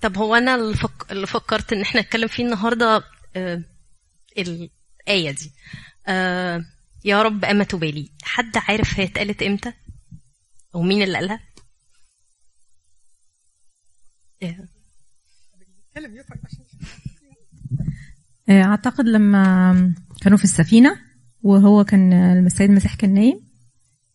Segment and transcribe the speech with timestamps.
[0.00, 1.12] طب هو أنا اللي, فك...
[1.12, 3.02] اللي فكرت إن إحنا نتكلم فيه النهارده
[3.36, 3.62] آه
[4.38, 5.52] الآية دي.
[6.06, 6.64] آه
[7.04, 9.72] يا رب أما بالي حد عارف هي اتقالت إمتى؟
[10.74, 11.40] أو مين اللي قالها.
[18.48, 20.96] آه، أعتقد لما كانوا في السفينة
[21.42, 22.12] وهو كان
[22.46, 23.48] السيد المسيح كان نايم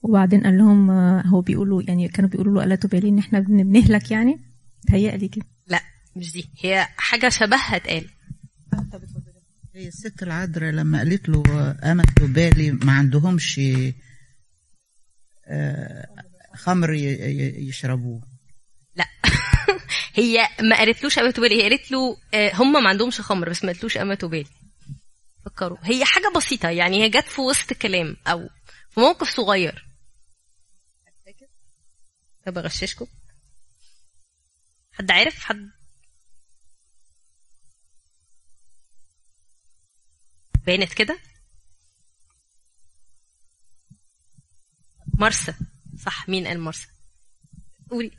[0.01, 3.63] وبعدين قال لهم آه، هو بيقولوا يعني كانوا بيقولوا له ألا تبالي إن إحنا بن-
[3.63, 4.39] بنهلك يعني؟
[4.87, 5.45] تهيألي كده.
[5.67, 5.81] لا
[6.15, 8.09] مش دي هي حاجة شبهها اتقال.
[9.75, 11.43] هي الست العذراء لما قالت له
[11.83, 13.59] قامت بالي ما عندهمش
[15.47, 16.07] آه،
[16.55, 18.21] خمر يشربوه.
[18.95, 19.05] لا.
[20.15, 23.71] هي ما قالتلوش أما بالي هي قالت له آه، هم ما عندهمش خمر بس ما
[23.71, 24.45] قالتلوش أما بالي.
[25.45, 25.77] فكروا.
[25.83, 28.49] هي حاجة بسيطة يعني هي جت في وسط كلام أو
[28.89, 29.85] في موقف صغير.
[32.45, 33.05] طب أغششكم؟
[34.93, 35.69] حد عارف؟ حد.
[40.65, 41.17] بانت كده؟
[45.19, 45.53] مرسى.
[45.99, 46.87] صح مين قال مرسى؟
[47.89, 48.11] قولي.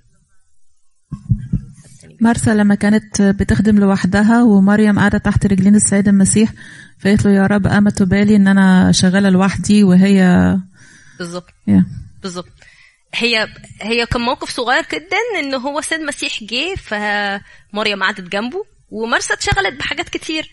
[2.21, 6.53] مرسى لما كانت بتخدم لوحدها ومريم قاعدة تحت رجلين السيد المسيح
[6.99, 10.57] فقالت له يا رب أمة بالي إن أنا شغالة لوحدي وهي
[11.19, 11.51] بالظبط.
[11.67, 11.87] يا.
[12.23, 12.64] بالظبط.
[13.15, 13.49] هي
[13.81, 19.75] هي كان موقف صغير جدا إن هو سيد مسيح جه فمريم قعدت جنبه ومرسى اتشغلت
[19.75, 20.51] بحاجات كتير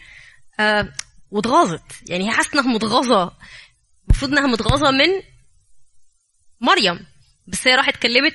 [0.60, 0.94] آه
[1.32, 2.10] واتغاظت.
[2.10, 3.38] يعني هي حاسة إنها متغاظة.
[4.04, 5.08] المفروض إنها متغاظة من
[6.62, 7.06] مريم.
[7.48, 8.34] بس هي راحت كلمت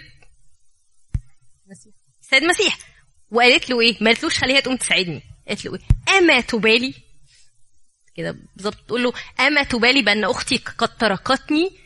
[2.20, 2.78] سيد مسيح
[3.30, 5.22] وقالت له إيه؟ ما قالتلوش خليها تقوم تساعدني.
[5.48, 6.94] قالت له إيه؟ أما تبالي؟
[8.14, 11.85] كده بالظبط تقول له أما تبالي بأن أختي قد تركتني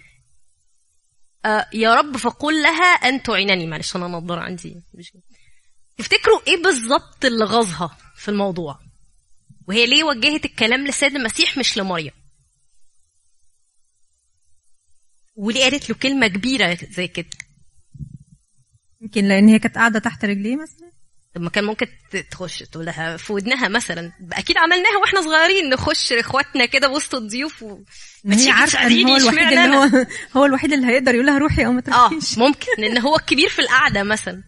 [1.44, 3.66] آه يا رب فقل لها أن تعينني.
[3.66, 4.82] معلش أنا نضاره عندي.
[5.98, 8.78] تفتكروا إيه بالظبط اللي غاظها في الموضوع؟
[9.68, 12.12] وهي ليه وجهت الكلام للسيد المسيح مش لمريم؟
[15.36, 17.28] وليه قالت له كلمة كبيرة زي كده؟
[19.00, 20.92] يمكن لأن هي كانت قاعدة تحت رجليه مثلا؟
[21.34, 21.86] طب ما كان ممكن
[22.30, 24.12] تخش تقول لها في ودنها مثلا.
[24.32, 27.78] أكيد عملناها وإحنا صغيرين نخش لاخواتنا كده وسط الضيوف و...
[28.24, 31.38] ما هي عارفه إن هو الوحيد اللي أنا؟ هو هو الوحيد اللي هيقدر يقول لها
[31.38, 32.38] روحي أو ما آه تروحيش.
[32.38, 34.42] ممكن لأن هو الكبير في القعدة مثلا.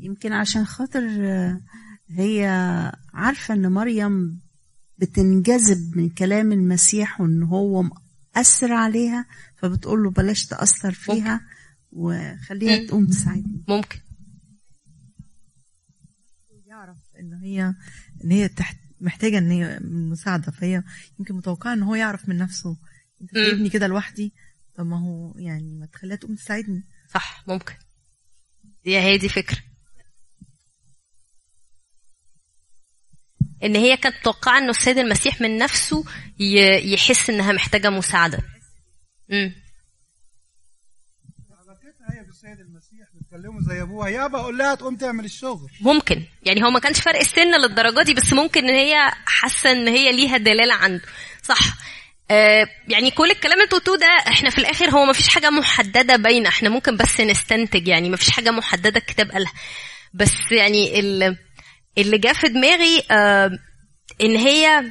[0.00, 1.60] يمكن عشان خاطر آه،
[2.10, 2.46] هي
[3.14, 4.40] عارفة إن مريم
[4.98, 7.84] بتنجذب من كلام المسيح وإن هو
[8.36, 9.26] مأثر عليها
[9.56, 11.40] فبتقول له بلاش تأثر فيها
[11.92, 12.86] وخليها.
[12.86, 13.64] تقوم تساعدني.
[13.68, 13.98] ممكن.
[16.66, 17.74] يعرف إن هي
[18.24, 20.82] إن هي تحت محتاجة إن هي مساعدة فهي
[21.18, 22.76] يمكن متوقعة إن هو يعرف من نفسه.
[23.22, 23.44] أنت مم.
[23.44, 24.32] سايبني كده لوحدي
[24.74, 26.84] طب ما هو يعني ما تخليها تقوم تساعدني.
[27.14, 27.74] صح ممكن.
[28.84, 29.58] دي هي دي فكرة.
[33.64, 36.04] إن هي كانت متوقعه إنه السيد المسيح من نفسه
[36.38, 38.38] يحس إنها محتاجة مساعدة.
[39.32, 39.54] امم
[41.50, 46.22] علاقتها هي بالسيد المسيح بتكلمه زي ابوها يابا أقول لها تقوم تعمل الشغل ممكن.
[46.42, 48.94] يعني هو ما كانش فرق السن للدرجة دي بس ممكن إن هي
[49.26, 51.02] حاسة إن هي ليها دلالة عنده.
[51.42, 51.58] صح.
[52.30, 56.16] آه يعني كل الكلام اللي أنتوا ده إحنا في الآخر هو ما فيش حاجة محددة
[56.16, 59.52] باينه إحنا ممكن بس نستنتج يعني ما فيش حاجة محددة الكتاب قالها.
[60.14, 61.36] بس يعني ال-
[61.98, 63.50] اللي جه في دماغي آه
[64.24, 64.84] إن هي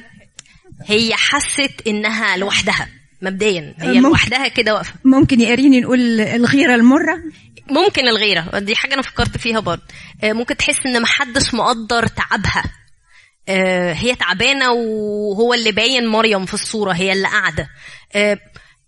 [0.86, 2.88] هي حست إنها لوحدها
[3.22, 4.00] مبدئيا هي.
[4.00, 4.94] لوحدها كده واقفة.
[5.04, 7.18] ممكن يقريني نقول الغيرة المرة؟
[7.70, 9.82] ممكن الغيرة دي حاجة أنا فكرت فيها برضه.
[10.24, 12.64] آه، ممكن تحس إن محدش مقدر تعبها.
[13.48, 17.68] آه، هي تعبانة وهو اللي باين مريم في الصورة هي اللي قاعدة.
[18.14, 18.38] آه،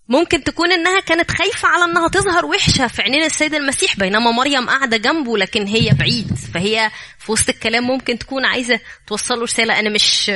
[0.08, 4.68] ممكن تكون إنها كانت خايفة على إنها تظهر وحشة في عينين السيد المسيح بينما مريم
[4.68, 6.34] قاعدة جنبه لكن هي بعيد.
[6.54, 9.78] فهي في وسط الكلام ممكن تكون عايزة توصل له رسالة.
[9.78, 10.30] أنا مش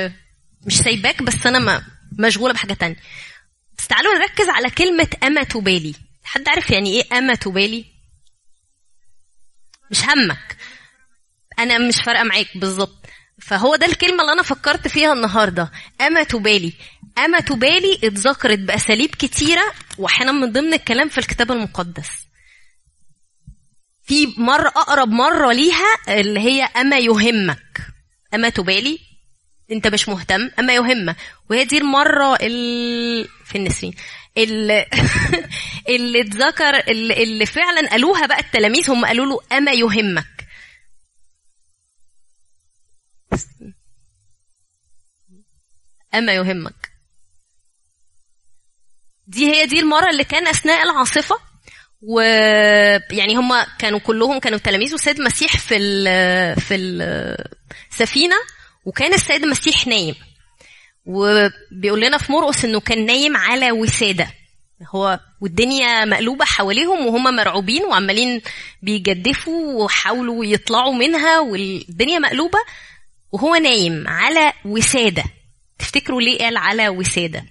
[0.65, 1.83] مش سايباك بس أنا
[2.19, 2.95] مشغولة بحاجة تانية.
[3.77, 5.95] بس تعالوا نركز على كلمة أما تبالي.
[6.23, 7.85] حد عارف يعني إيه أما تبالي؟
[9.91, 10.57] مش همك.
[11.59, 13.05] أنا مش فارقة معاك بالظبط.
[13.41, 15.71] فهو ده الكلمة اللي أنا فكرت فيها النهارده.
[16.01, 16.73] أما تبالي.
[17.17, 22.09] أما تبالي اتذكرت بأساليب كتيرة واحيانا من ضمن الكلام في الكتاب المقدس.
[24.03, 27.87] في مرة أقرب مرة ليها اللي هي أما يهمك.
[28.33, 28.99] أما تبالي
[29.71, 31.15] أنت مش مهتم أما يهمك.
[31.49, 33.27] وهي دي المرة ال...
[33.45, 33.93] في النسرين.
[34.37, 34.85] اللي
[35.89, 40.47] اللي اتذكر اللي, اللي فعلا قالوها بقى التلاميذ هم قالوا له أما يهمك.
[46.13, 46.92] أما يهمك.
[49.33, 51.35] دي هي دي المرة اللي كان أثناء العاصفة
[52.01, 56.75] ويعني هم كانوا كلهم كانوا تلاميذ والسيد المسيح في ال في
[57.91, 58.35] السفينه
[58.85, 60.15] وكان السيد المسيح نايم.
[61.05, 64.27] وبيقول لنا في مرقس إنه كان نايم على وسادة.
[64.95, 68.41] هو والدنيا مقلوبة حواليهم وهم مرعوبين وعمالين
[68.81, 72.59] بيجدفوا وحاولوا يطلعوا منها والدنيا مقلوبة
[73.31, 75.23] وهو نايم على وسادة.
[75.79, 77.45] تفتكروا ليه قال على وسادة؟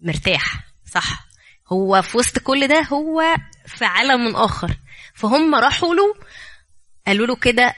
[0.00, 1.26] مرتاح صح.
[1.72, 3.36] هو في وسط كل ده هو
[3.66, 4.76] في عالم آخر.
[5.14, 6.14] فهم راحوا له
[7.06, 7.74] قالوا له كده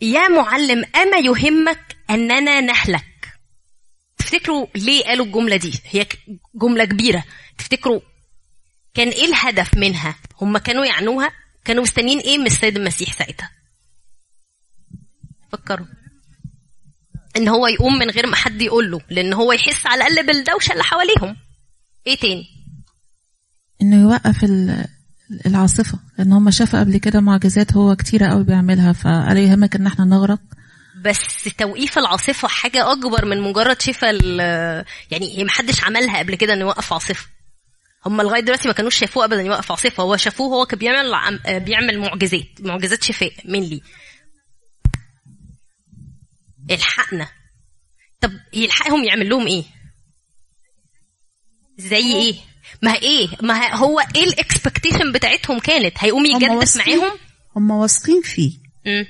[0.00, 3.04] يا معلم أما يهمك أننا نهلك
[4.18, 6.06] تفتكروا ليه قالوا الجملة دي؟ هي
[6.54, 7.24] جملة كبيرة.
[7.58, 8.00] تفتكروا
[8.94, 11.30] كان إيه الهدف منها؟ هم كانوا يعنوها؟
[11.64, 13.50] كانوا مستنيين إيه من السيد المسيح ساعتها؟
[15.52, 15.86] فكروا.
[17.36, 20.72] إن هو يقوم من غير ما حد يقول له لأن هو يحس على الأقل بالدوشة
[20.72, 21.36] اللي حواليهم.
[22.06, 22.46] إيه تاني؟
[23.82, 24.86] إنه يوقف ال-
[25.46, 30.04] العاصفة لأن هم شافوا قبل كده معجزات هو كتيرة قوي بيعملها فقال يهمك إن إحنا
[30.04, 30.40] نغرق.
[31.04, 36.52] بس توقيف العاصفة حاجة أكبر من مجرد شفا ال- يعني هي محدش عملها قبل كده
[36.52, 37.26] انه يوقف عاصفة.
[38.06, 41.40] هم لغاية دلوقتي ما كانوش شافوه ابدا يوقف عاصفة هو شافوه هو كان بيعمل عم-
[41.58, 43.80] بيعمل معجزات معجزات شفاء مين لي
[46.70, 47.28] الحقنا.
[48.20, 49.64] طب يلحقهم يعمل لهم إيه؟
[51.78, 52.34] زي إيه؟
[52.82, 57.18] ما إيه؟ ما هو إيه الاكسبكتيشن بتاعتهم كانت؟ هيقوم يجدف معاهم
[57.56, 58.52] هم واثقين فيه.
[58.86, 59.06] مم.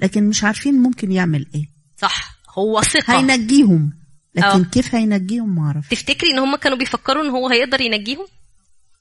[0.00, 1.64] لكن مش عارفين ممكن يعمل إيه.
[1.96, 2.36] صح.
[2.58, 3.18] هو ثقة.
[3.18, 3.92] هينجيهم.
[4.34, 4.64] لكن آه.
[4.72, 5.90] كيف هينجيهم؟ ما أعرف.
[5.90, 8.26] تفتكري إن هم كانوا بيفكروا إن هو هيقدر ينجيهم؟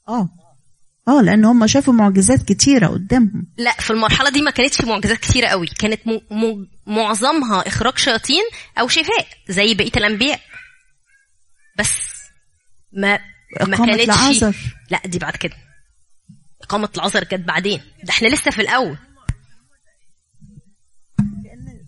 [0.08, 0.30] آه.
[1.08, 3.48] آه لأن هم شافوا معجزات كتيرة قدامهم.
[3.58, 5.68] لا في المرحلة دي ما كانتش معجزات كتيرة قوي.
[5.68, 6.20] كانت م...
[6.32, 6.68] م...
[6.88, 8.44] معظمها إخراج شياطين
[8.80, 10.40] أو شفاء زي بقية الأنبياء.
[11.80, 12.15] بس.
[12.96, 13.20] ما
[13.68, 14.56] ما إقامة كانتش لعازر.
[14.90, 15.56] لا دي بعد كده.
[16.62, 17.82] إقامة العذر كانت بعدين.
[18.04, 18.98] ده إحنا لسه في الأول.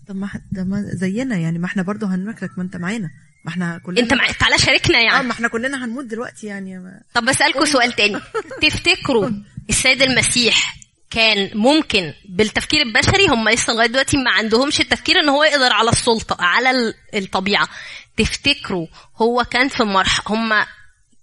[0.08, 3.10] طب ما ده ما زينا يعني ما إحنا برضه هنملكك ما أنت معانا.
[3.44, 4.30] ما إحنا كلنا أنت مع...
[4.30, 6.78] تعالى شاركنا آه يعني ما إحنا كلنا هنموت دلوقتي يعني.
[6.78, 7.00] ما...
[7.14, 8.20] طب بسألكوا سؤال تاني.
[8.62, 9.30] تفتكروا
[9.70, 10.76] السيد المسيح
[11.10, 15.90] كان ممكن بالتفكير البشري هم لسه لغاية دلوقتي ما عندهمش التفكير إن هو يقدر على
[15.90, 17.68] السلطة على ال- الطبيعة.
[18.16, 20.52] تفتكروا هو كان في مرحله هم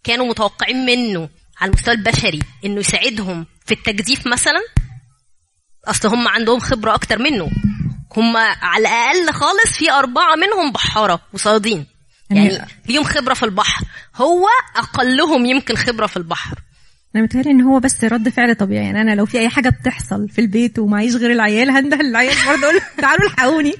[0.05, 1.29] كانوا متوقعين منه
[1.61, 4.61] على المستوى البشري إنه يساعدهم في التجديف مثلا؟
[5.85, 7.51] أصل هم عندهم خبرة أكتر منه.
[8.17, 11.85] هم على الأقل خالص في أربعة منهم بحارة وصيادين.
[12.29, 13.85] يعني ليهم خبرة في البحر.
[14.15, 16.59] هو أقلهم يمكن خبرة في البحر.
[17.15, 18.85] أنا متهيألي إن هو بس رد فعل طبيعي.
[18.85, 22.67] يعني أنا لو في أي حاجة بتحصل في البيت ومعيش غير العيال هنده العيال برضه
[22.67, 23.73] أقول تعالوا الحقوني.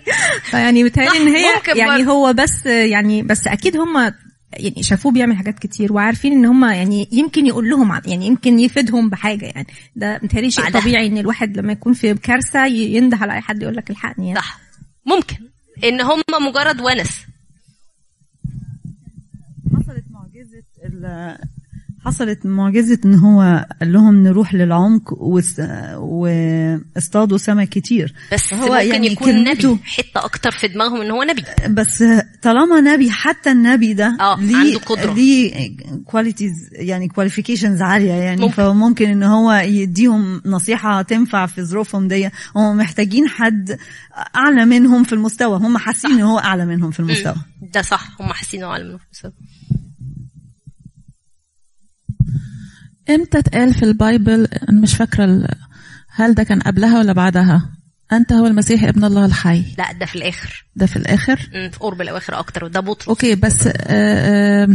[0.43, 2.07] فيعني متهيألي إن هي يعني.
[2.07, 4.13] هو بس يعني بس أكيد هم
[4.57, 8.59] يعني شافوه بيعمل حاجات كتير وعارفين إن هم يعني يمكن يقول لهم عن- يعني يمكن
[8.59, 10.81] يفيدهم بحاجة يعني ده متهيألي شيء بعدها.
[10.81, 14.39] طبيعي إن الواحد لما يكون في كارثة ينده على أي حد يقول لك الحقني يعني.
[14.39, 14.59] صح
[15.05, 15.35] ممكن
[15.83, 17.25] إن هم مجرد ونس
[19.75, 21.37] حصلت معجزة ال-
[22.05, 25.13] حصلت معجزة إن هو قال لهم نروح للعمق
[25.99, 31.23] واصطادوا سمك كتير بس هو ممكن يعني يكون نبي حتة أكتر في دماغهم إن هو
[31.23, 32.03] نبي بس
[32.41, 35.13] طالما نبي حتى النبي ده ليه عنده قدرة.
[35.13, 35.71] ليه
[36.05, 38.53] qualities يعني qualifications عالية يعني ممكن.
[38.53, 43.77] فممكن إن هو يديهم نصيحة تنفع في ظروفهم دي هم محتاجين حد
[44.35, 47.35] أعلى منهم في المستوى هم حاسين إن هو أعلى منهم في المستوى.
[47.73, 49.31] ده صح هم حاسين إنه أعلى منهم في المستوى.
[53.09, 55.47] إمتى اتقال في ال Bible؟ أنا مش فاكرة
[56.09, 57.69] هل ده كان قبلها ولا بعدها؟
[58.13, 59.63] أنت هو المسيح ابن الله الحي.
[59.77, 60.65] لا ده في الآخر.
[60.75, 63.05] ده في الآخر؟ في قرب الأواخر أكتر وده بطل.
[63.07, 64.67] okay بس آه، آه،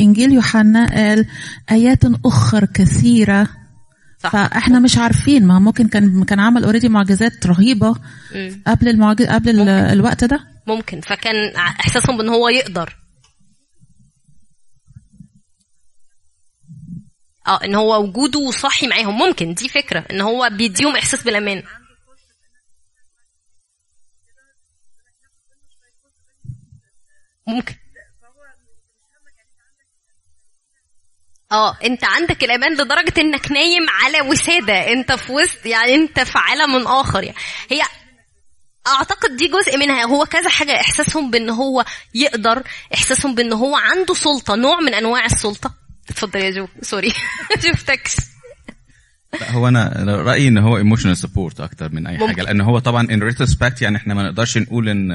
[0.00, 1.26] إنجيل يوحنا قال
[1.70, 3.48] آيات أخر كثيرة.
[4.18, 4.30] صح.
[4.32, 7.94] فإحنا مش عارفين ما ممكن كان كان عمل already معجزات رهيبة
[8.34, 8.62] مم.
[8.66, 11.00] قبل المعجز قبل ال- الوقت ده؟ ممكن.
[11.00, 12.96] فكان إحساسهم بإن هو يقدر.
[17.48, 19.18] آه إن هو وجوده صاحي معاهم.
[19.18, 20.04] ممكن دي فكرة.
[20.10, 21.62] إن هو بيديهم إحساس بالأمان.
[27.46, 27.74] ممكن.
[31.52, 34.92] آه أنت عندك الأمان لدرجة إنك نايم على وسادة.
[34.92, 37.24] أنت في وسط يعني أنت في عالم آخر.
[37.24, 37.38] يعني
[37.70, 37.82] هي
[38.86, 40.04] أعتقد دي جزء منها.
[40.04, 41.84] هو كذا حاجة إحساسهم بإن هو
[42.14, 42.62] يقدر
[42.94, 45.85] إحساسهم بإن هو عنده سلطة نوع من أنواع السلطة.
[46.10, 46.66] اتفضل يا جو.
[46.82, 47.12] sorry.
[47.72, 48.16] شفتكش
[49.40, 52.26] لا هو أنا رأيي إن هو emotional support أكتر من أي ممكن.
[52.26, 55.10] حاجة لأن هو طبعا in retrospect يعني إحنا ما نقدرش نقول إن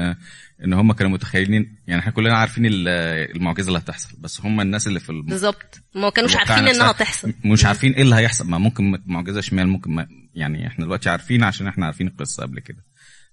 [0.64, 2.88] إن هم كانوا متخيلين يعني إحنا كلنا عارفين ال-
[3.36, 5.22] المعجزة اللي هتحصل بس هم الناس اللي في الم...
[5.22, 5.80] بالظبط.
[5.94, 8.48] ما كانوش عارفين إنها تحصل مش عارفين إيه اللي هيحصل.
[8.50, 12.60] ما ممكن معجزة شمال ممكن ما يعني إحنا دلوقتي عارفين عشان إحنا عارفين القصة قبل
[12.60, 12.84] كده.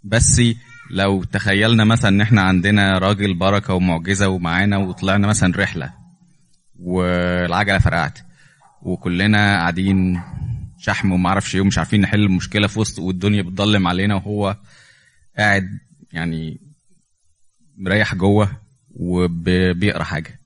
[0.03, 0.41] بس
[0.91, 5.93] لو تخيلنا مثلا إن إحنا عندنا راجل بركة ومعجزة ومعانا وطلعنا مثلا رحلة
[6.81, 8.19] والعجلة فرقعت.
[8.81, 10.21] وكلنا قاعدين
[10.79, 14.57] شحم وما أعرفش إيه ومش عارفين نحل المشكلة في وسط والدنيا بتضلم علينا وهو
[15.38, 15.69] قاعد
[16.13, 16.62] يعني
[17.77, 18.62] مريح جوه
[18.95, 20.39] وبيقرأ حاجة.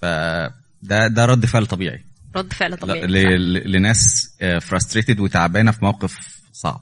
[0.00, 2.04] فده ده رد فعل طبيعي.
[2.36, 3.06] رد فعل طبيعي.
[3.06, 4.28] ل- لناس
[4.60, 6.80] فرستريتد وتعبانة في موقف صعب.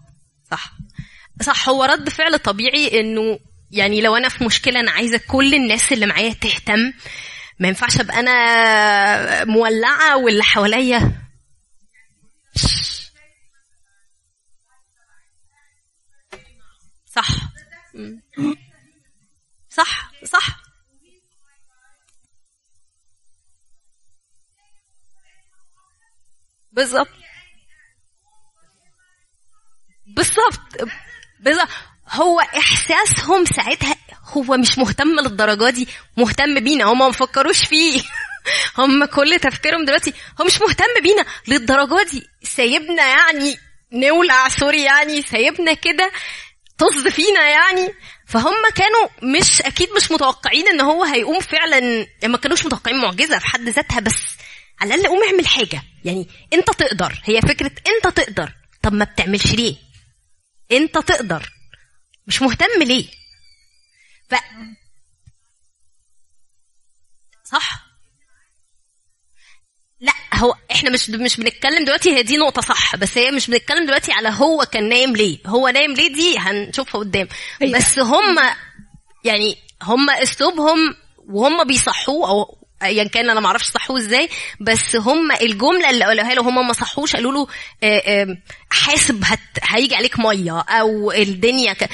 [0.50, 0.72] صح.
[1.42, 3.38] صح هو رد فعل طبيعي إنه
[3.70, 6.92] يعني لو أنا في مشكلة أنا عايزة كل الناس اللي معايا تهتم
[7.62, 11.12] ما ينفعش أبقى أنا مولعة واللي حواليا.
[17.06, 17.28] صح.
[19.70, 20.62] صح صح.
[26.72, 27.08] بالظبط.
[30.06, 30.90] بالظبط.
[31.40, 31.68] بالظبط.
[32.08, 33.96] هو إحساسهم ساعتها
[34.32, 38.02] هو مش مهتم للدرجة دي مهتم بينا هم ما فكروش فيه.
[38.78, 42.26] هم كل تفكيرهم دلوقتي هو مش مهتم بينا للدرجة دي.
[42.42, 43.58] سايبنا يعني
[43.92, 46.10] نولع سوري يعني سايبنا كده
[46.78, 47.94] طز فينا يعني.
[48.26, 53.46] فهم كانوا مش أكيد مش متوقعين إن هو هيقوم فعلا ما كانوش متوقعين معجزة في
[53.46, 54.36] حد ذاتها بس
[54.80, 55.82] على الأقل قوم اعمل حاجة.
[56.04, 58.52] يعني أنت تقدر هي فكرة أنت تقدر.
[58.82, 59.76] طب ما بتعملش ليه؟
[60.72, 61.52] أنت تقدر.
[62.26, 63.21] مش مهتم ليه؟
[64.32, 64.34] ف
[67.44, 67.86] صح؟
[70.00, 73.86] لا هو إحنا مش مش بنتكلم دلوقتي هي دي نقطة صح بس هي مش بنتكلم
[73.86, 75.38] دلوقتي على هو كان نايم ليه.
[75.46, 77.28] هو نايم ليه دي هنشوفها قدام.
[77.74, 78.38] بس هم
[79.24, 84.28] يعني هم اسلوبهم وهم بيصحوه أو ايا كان أنا ما أعرفش صحوه إزاي
[84.60, 87.46] بس هم الجملة اللي قالوها له هم ما صحوش قالوا له
[87.82, 88.36] آه، آه،
[88.70, 91.88] حاسب هت هيجي عليك مية أو الدنيا ك...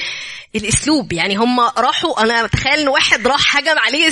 [0.55, 1.13] الأسلوب.
[1.13, 4.11] يعني هم راحوا أنا بتخيل إن واحد راح هجم عليه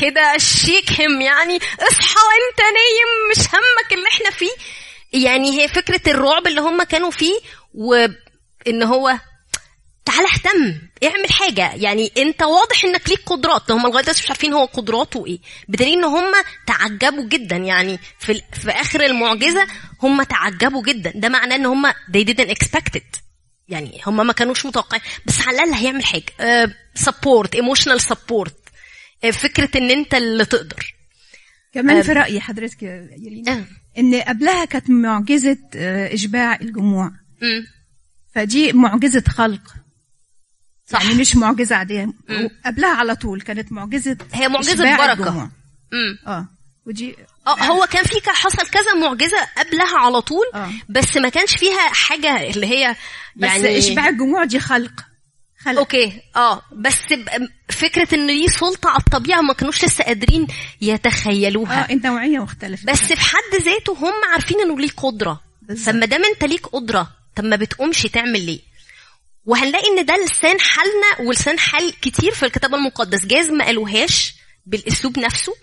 [0.00, 4.52] كده شيك هم يعني اصحى أنت نايم مش همك اللي إحنا فيه.
[5.12, 7.38] يعني هي فكرة الرعب اللي هم كانوا فيه
[7.74, 9.18] وإن هو
[10.04, 11.74] تعال اهتم اعمل حاجة.
[11.74, 13.70] يعني انت واضح انك ليك قدرات.
[13.70, 15.38] هم لغاية دلوقتي مش عارفين هو قدراته إيه.
[15.68, 16.32] بدليل ان هم
[16.66, 17.56] تعجبوا جدا.
[17.56, 19.66] يعني في, في آخر المعجزة
[20.02, 21.12] هم تعجبوا جدا.
[21.14, 23.20] ده معناه ان هم they didn't expect it.
[23.68, 25.02] يعني هم ما كانوش متوقعين.
[25.26, 26.74] بس على الاقل هيعمل حاجة.
[26.94, 28.56] support emotional support
[29.32, 30.94] فكرة ان انت اللي تقدر.
[31.74, 32.02] كمان آه.
[32.02, 33.64] في رأيي حضرتك يا يرين آه.
[33.98, 37.10] ان قبلها كانت معجزة آه، اشباع الجموع.
[37.42, 37.66] مم.
[38.34, 39.60] فدي معجزة خلق.
[40.92, 41.02] صح.
[41.02, 42.08] يعني مش معجزة عادية
[42.66, 45.12] قبلها على طول كانت معجزة هي معجزة إشباع بركة.
[45.28, 45.50] الجموع.
[45.92, 46.18] مم.
[46.26, 46.48] آه
[46.86, 50.70] ودي آه هو كان في حصل كذا معجزة قبلها على طول آه.
[50.88, 52.96] بس ما كانش فيها حاجة اللي هي
[53.36, 54.92] بس يعني إشباع الجموع دي خلق
[55.58, 56.96] خلق أوكي آه بس
[57.68, 60.46] فكرة إن ليه سلطة على الطبيعة ما كانوش لسه قادرين
[60.80, 65.40] يتخيلوها آه النوعية مختلفة بس في حد ذاته هم عارفين إنه ليه قدرة.
[65.84, 68.60] فما دام أنت ليك قدرة طب ما بتقومش تعمل ليه
[69.46, 73.26] وهنلاقي إن ده لسان حالنا ولسان حال كتير في الكتاب المقدس.
[73.26, 74.34] جاز ما قالوهاش
[74.66, 75.54] بالأسلوب نفسه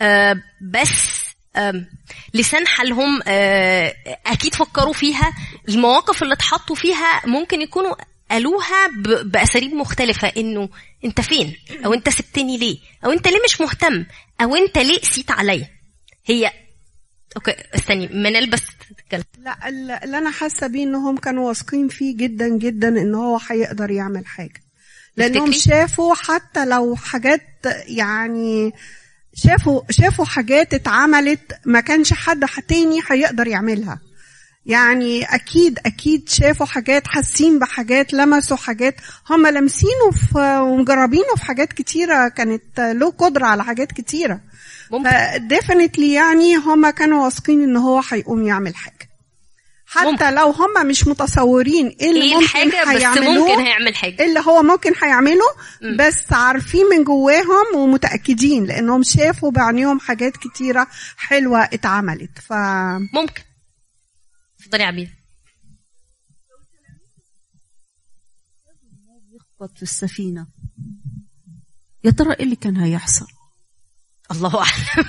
[0.00, 0.36] آه
[0.72, 1.86] بس آم،
[2.34, 3.94] لسان حالهم آه،
[4.26, 5.32] أكيد فكروا فيها
[5.68, 7.94] المواقف اللي اتحطوا فيها ممكن يكونوا
[8.30, 8.86] قالوها
[9.24, 10.68] بأساليب مختلفة إنه
[11.04, 14.06] أنت فين؟ أو أنت سبتني ليه؟ أو أنت ليه مش مهتم؟
[14.40, 15.68] أو أنت ليه قسيت عليا؟
[16.26, 16.52] هي
[17.36, 18.62] أوكي استني منال بس
[19.10, 23.38] تتكلم لا ال- اللي أنا حاسة بيه انهم كانوا واثقين فيه جدا جدا إن هو
[23.50, 24.62] هيقدر يعمل حاجة.
[25.16, 27.40] لأنهم؟ شافوا حتى لو حاجات
[27.86, 28.72] يعني
[29.34, 34.00] شافوا شافوا حاجات اتعملت ما كانش حد تاني هيقدر يعملها.
[34.66, 38.94] يعني أكيد أكيد شافوا حاجات حاسين بحاجات لمسوا حاجات.
[39.30, 44.40] هم لامسينه في ومجربينه في حاجات كتيرة كانت له قدرة على حاجات كتيرة.
[44.90, 45.10] ممكن.
[45.10, 48.95] فديفنتلي يعني هم كانوا واثقين إن هو هيقوم يعمل حاجة.
[49.86, 50.34] حتى ممكن.
[50.34, 54.24] لو هم مش متصورين إيه اللي إيه ممكن الحاجة بس هيعملوه ممكن هيعمل حاجة.
[54.24, 55.46] اللي هو ممكن هيعمله.
[55.98, 62.38] بس عارفين من جواهم ومتأكدين لأنهم شافوا بعينيهم حاجات كتيرة حلوة اتعملت.
[62.38, 62.52] ف
[63.14, 63.42] ممكن.
[64.60, 65.10] اتفضلي يا عبير
[69.34, 70.46] يخبط في السفينة.
[72.04, 73.26] يا ترى إيه اللي كان هيحصل؟
[74.30, 75.08] الله أعلم.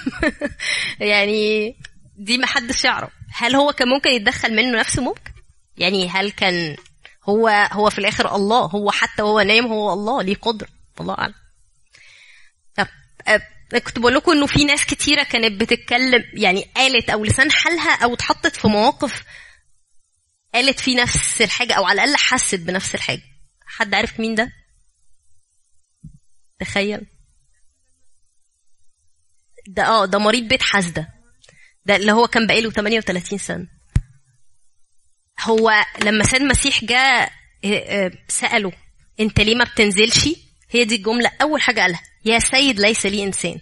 [1.12, 1.76] يعني
[2.18, 3.12] دي ما حدش يعرف.
[3.34, 5.32] هل هو كان ممكن يتدخل منه نفسه ممكن؟
[5.78, 6.76] يعني هل كان
[7.30, 10.68] هو هو في الآخر الله؟ هو حتى وهو نايم هو الله ليه قدرة؟
[11.02, 11.34] الله أعلم.
[12.76, 12.88] طب
[13.28, 18.04] آه، كنت بقول لكم إنه في ناس كتيرة كانت بتتكلم يعني قالت أو لسان حالها
[18.04, 19.24] أو اتحطت في مواقف
[20.54, 23.24] قالت في نفس الحاجة أو على الأقل حست بنفس الحاجة.
[23.66, 24.52] حد عارف مين ده؟
[26.60, 27.06] تخيل.
[29.68, 31.17] ده آه ده مريض بيت حاسدة.
[31.88, 33.68] ده اللي هو كان بقاله 38 سنة.
[35.42, 37.32] هو لما سيد المسيح جاء
[38.28, 38.72] سأله
[39.20, 40.30] أنت ليه ما بتنزلش؟
[40.70, 42.02] هي دي الجملة أول حاجة قالها.
[42.26, 43.60] يا سيد ليس لي إنسان.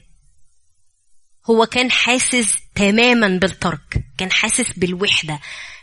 [1.49, 5.39] هو كان حاسس تماما بالترك كان حاسس بالوحدة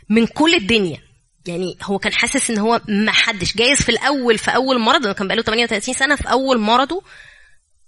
[0.09, 0.97] من كل الدنيا.
[1.45, 5.27] يعني هو كان حاسس إن هو ما حدش جايز في الأول في أول مرض كان
[5.27, 7.03] بقاله 38 سنة في أول مرضه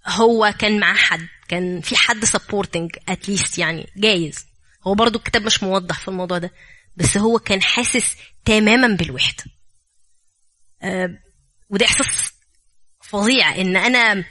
[0.07, 1.27] هو كان معاه حد.
[1.47, 4.45] كان في حد سبورتنج اتليست يعني جايز.
[4.87, 6.51] هو برضو الكتاب مش موضح في الموضوع ده
[6.95, 9.43] بس هو كان حاسس تماما بالوحدة.
[10.81, 11.09] أه
[11.69, 12.33] وده إحساس
[13.01, 14.25] فظيع إن أنا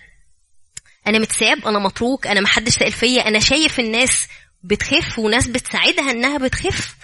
[1.07, 4.29] أنا متساب أنا متروك أنا محدش سائل فيا أنا شايف الناس
[4.63, 6.97] بتخف وناس بتساعدها إنها بتخف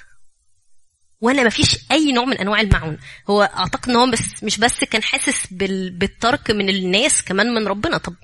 [1.21, 2.99] وأنا مفيش أي نوع من أنواع المعون.
[3.31, 5.91] هو أعتقد إن هو بس مش بس كان حاسس بال...
[5.91, 7.99] بالترك من الناس كمان من ربنا.
[7.99, 8.15] طب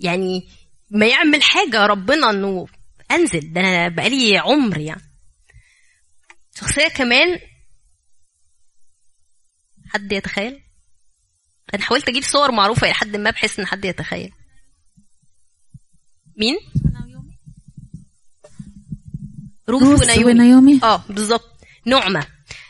[0.00, 0.48] يعني
[0.92, 2.66] ما يعمل حاجة ربنا إنه
[3.10, 3.52] أنزل.
[3.52, 5.02] ده أنا بقالي عمر يعني.
[6.54, 7.38] شخصية كمان
[9.88, 10.60] حد يتخيل؟
[11.74, 14.32] أنا حاولت أجيب صور معروفة إلى حد ما بحيث إن حد يتخيل.
[16.36, 17.38] مين؟ ونايومي.
[20.24, 20.80] ونايومي.
[20.82, 21.64] آه بالظبط.
[21.86, 22.26] نعمة.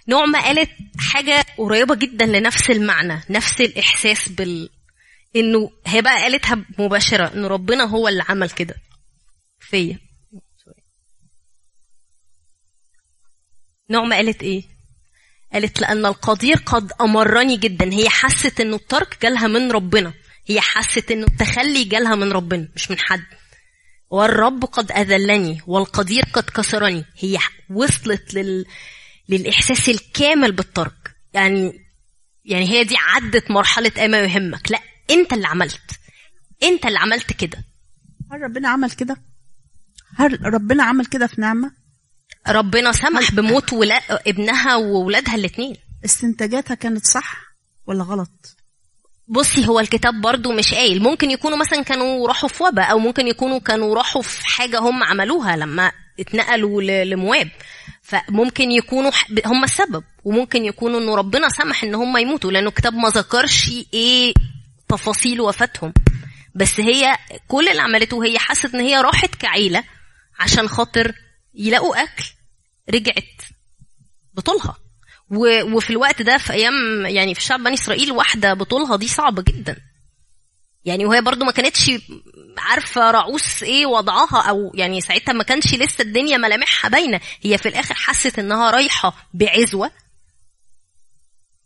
[0.07, 4.71] نعمة قالت حاجة قريبة جدا لنفس المعنى نفس الإحساس بال
[5.37, 8.75] إنه هي بقى قالتها مباشرة إنه ربنا هو اللي عمل كده.
[9.61, 9.99] فيا.
[13.89, 14.62] نعمة قالت إيه؟
[15.53, 17.93] قالت لأن القدير قد أمرني جدا.
[17.93, 20.15] هي حست إنه الترك جالها من ربنا.
[20.47, 23.25] هي حست إنه التخلي جالها من ربنا مش من حد.
[24.11, 27.04] والرب قد أذلني والقدير قد كسرني.
[27.19, 27.39] هي
[27.71, 28.67] وصلت لل...
[29.28, 31.15] للإحساس الكامل بالترك.
[31.35, 31.73] يعني
[32.45, 34.80] يعني هي دي عدت مرحلة أما يهمك لا
[35.13, 35.91] أنت اللي عملت.
[36.63, 37.65] أنت اللي عملت كده.
[38.33, 39.17] هل ربنا عمل كده؟
[40.17, 41.73] هل ربنا عمل كده في نعمة؟
[42.49, 44.01] ربنا سمح بموت ولا...
[44.27, 47.37] ابنها وولادها الاثنين استنتاجاتها كانت صح
[47.87, 48.57] ولا غلط؟
[49.29, 51.03] بصي هو الكتاب برضو مش قايل.
[51.03, 55.03] ممكن يكونوا مثلا كانوا راحوا في وباء أو ممكن يكونوا كانوا راحوا في حاجة هم
[55.03, 57.49] عملوها لما اتنقلوا لمواب.
[58.03, 59.11] فممكن يكونوا
[59.47, 60.05] هم السبب.
[60.25, 64.35] وممكن يكونوا إنه ربنا سمح إن هم يموتوا لأنه الكتاب ما ذكرش إيه
[64.97, 65.93] تفاصيل وفاتهم
[66.55, 67.17] بس هي
[67.49, 69.85] كل اللي عملته هي حست إن هي راحت كعيلة
[70.39, 71.15] عشان خاطر
[71.55, 72.25] يلاقوا أكل
[72.91, 73.43] رجعت
[74.35, 74.76] بطولها.
[75.75, 79.76] وفي الوقت ده في أيام يعني في شعب بني إسرائيل واحدة بطولها دي صعبة جدا.
[80.85, 81.91] يعني وهي برضو ما كانتش
[82.59, 87.21] عارفة رعوس إيه وضعها أو يعني ساعتها ما كانش لسه الدنيا ملامحها باينة.
[87.43, 89.91] هي في الآخر حست إنها رايحة بعزوة.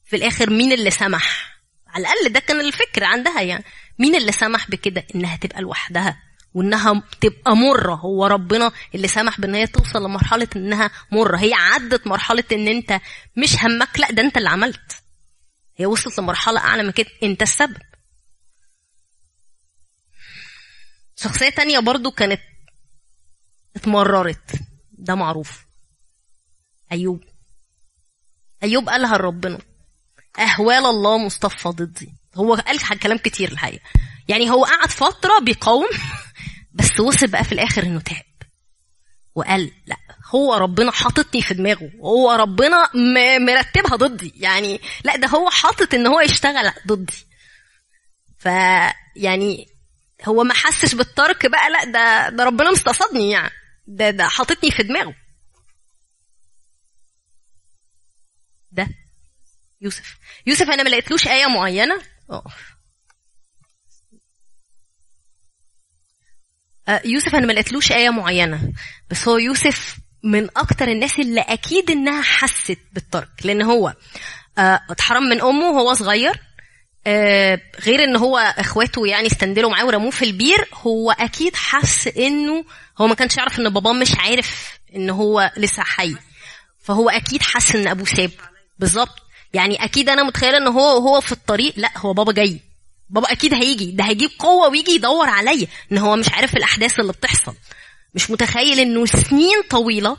[0.05, 1.56] في الآخر مين اللي سمح؟
[1.97, 3.65] على الأقل ده كان الفكر عندها يعني.
[3.99, 6.23] مين اللي سمح بكده؟ إنها تبقى لوحدها
[6.55, 7.95] وإنها تبقى مرة.
[7.95, 11.37] هو ربنا اللي سمح بإن هي توصل لمرحلة إنها مرة.
[11.37, 13.01] هي عدت مرحلة إن أنت
[13.37, 15.03] مش همك لأ ده أنت اللي عملت.
[15.77, 17.09] هي وصلت لمرحلة أعلى من كده.
[17.23, 17.77] أنت السبب.
[21.17, 22.41] شخصية تانية برضو كانت
[23.77, 24.51] اتمررت.
[24.93, 25.67] ده معروف.
[26.93, 27.25] أيوب.
[28.63, 29.59] أيوب قالها لربنا.
[30.39, 32.09] أهوال الله مصطفى ضدي.
[32.35, 33.83] هو قال كلام كتير الحقيقة.
[34.29, 35.89] يعني هو قعد فترة بيقاوم
[36.75, 38.25] بس وصل بقى في الآخر إنه تعب.
[39.35, 39.97] وقال لا
[40.35, 41.91] هو ربنا حاططني في دماغه.
[42.01, 42.91] هو ربنا
[43.39, 44.33] مرتبها ضدي.
[44.37, 47.27] يعني لا ده هو حاطط إن هو يشتغل ضدي.
[48.39, 48.45] ف
[49.17, 49.67] يعني
[50.25, 53.51] هو ما حسش بالترك بقى لا ده ده ربنا مستصدني يعني.
[53.87, 55.15] ده ده حاططني في دماغه.
[59.87, 60.17] يوسف.
[60.47, 62.45] يوسف أنا ما لقيتلوش آية معينة؟ آه
[66.89, 68.73] آه، يوسف أنا ما لقيتلوش آية معينة
[69.11, 73.95] بس هو يوسف من أكتر الناس اللي أكيد إنها حست بالترك لأن هو
[74.59, 76.41] آه، اتحرم من أمه وهو صغير
[77.07, 82.65] آه، غير إن هو إخواته يعني استندلوا معاه ورموه في البير هو أكيد حس إنه
[82.99, 86.17] هو ما كانش يعرف إن باباه مش عارف إن هو لسه حي
[86.81, 88.31] فهو أكيد حس إن أبوه ساب.
[88.79, 89.26] بالظبط.
[89.57, 92.61] يعني أكيد أنا متخيلة إن هو هو في الطريق لأ هو بابا جاي.
[93.11, 93.93] بابا أكيد هيجي.
[93.93, 95.67] ده هيجيب قوة ويجي يدور عليا.
[95.93, 97.55] إن هو مش عارف الأحداث اللي بتحصل.
[98.15, 100.17] مش متخيل إنه سنين طويلة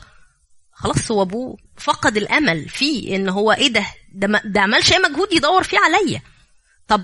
[0.72, 5.32] خلاص هو أبوه فقد الأمل فيه إن هو إيه ده؟ ده ده عملش اي مجهود
[5.32, 6.20] يدور فيه عليا.
[6.88, 7.02] طب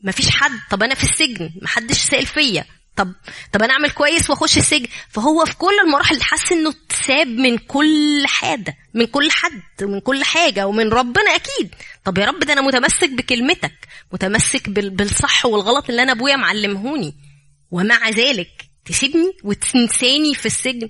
[0.00, 0.58] ما فيش حد.
[0.70, 2.64] طب أنا في السجن ما حدش سائل فيا.
[2.96, 3.12] طب
[3.52, 8.24] طب أنا أعمل كويس وأخش السجن؟ فهو في كل المراحل حس إنه اتساب من كل
[8.26, 11.74] حاجة من كل حد من كل حاجة ومن ربنا أكيد.
[12.04, 13.74] طب يا رب ده أنا متمسك بكلمتك
[14.12, 17.14] متمسك بال- بالصح والغلط اللي أنا أبويا معلمهوني.
[17.70, 20.88] ومع ذلك تسيبني وتنساني في السجن.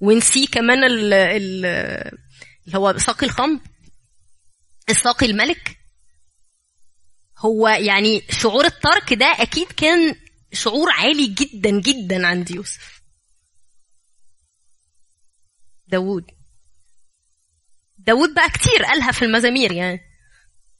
[0.00, 3.60] ونسيه كمان ال- اللي هو ساقي الخمر
[4.90, 5.76] الساقي الملك.
[7.38, 10.14] هو يعني شعور الترك ده أكيد كان
[10.54, 13.02] شعور عالي جدا جدا عند يوسف.
[15.86, 16.24] داوود.
[17.98, 20.00] داوود بقى كتير قالها في المزامير يعني.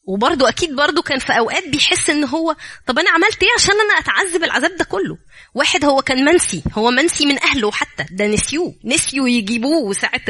[0.07, 2.57] وبرضه أكيد برضه كان في أوقات بيحس إن هو
[2.87, 5.19] طب أنا عملت إيه عشان أنا أتعذب العذاب ده كله؟
[5.55, 8.05] واحد هو كان منسي هو منسي من أهله حتى.
[8.11, 10.21] ده نسيوه نسيوا يجيبوه ساعة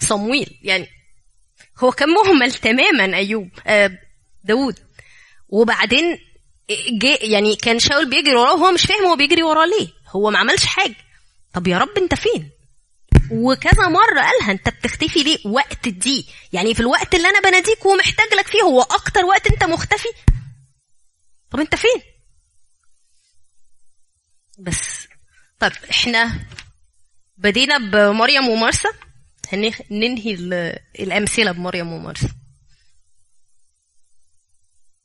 [0.00, 0.86] صمويل يعني
[1.78, 3.98] هو كان مهمل تماما أيوب آه
[4.44, 4.78] داوود.
[5.48, 6.18] وبعدين
[7.02, 9.88] جه يعني كان شاول بيجري وراه وهو مش فاهم هو بيجري وراه ليه.
[10.08, 10.94] هو ما عملش حاجة.
[11.52, 12.50] طب يا رب انت فين؟
[13.32, 16.26] وكذا مرة قالها انت بتختفي ليه؟ وقت دي.
[16.52, 20.08] يعني في الوقت اللي أنا بناديك ومحتاج لك فيه هو أكتر وقت انت مختفي.
[21.50, 22.02] طب انت فين؟
[24.58, 25.08] بس.
[25.58, 26.40] طب إحنا
[27.38, 28.88] بدينا بمريم ومرسى.
[29.52, 32.28] هنخ- ننهي ال- الأمثلة بمريم ومرسى.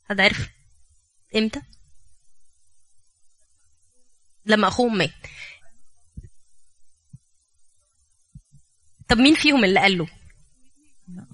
[0.04, 0.48] حد عارف؟
[1.36, 1.62] إمتى؟
[4.46, 5.10] لما اخوهم مات.
[9.08, 10.06] طب مين فيهم اللي قال له؟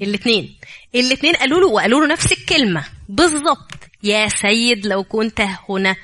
[0.02, 0.58] الاثنين.
[0.94, 2.84] الاثنين قالوا له وقالوا له نفس الكلمة.
[3.08, 3.72] بالظبط.
[4.02, 5.96] يا سيد لو كنت هنا.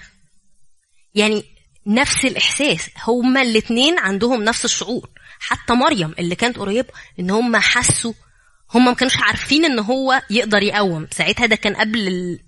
[1.14, 1.44] يعني
[1.86, 2.90] نفس الإحساس.
[3.08, 5.10] هما الاثنين عندهم نفس الشعور.
[5.40, 6.88] حتى مريم اللي كانت قريبة
[7.20, 8.12] إن هما حسوا.
[8.74, 11.06] هما ما كانوش عارفين إن هو يقدر يقوم.
[11.10, 12.38] ساعتها ده كان قبل.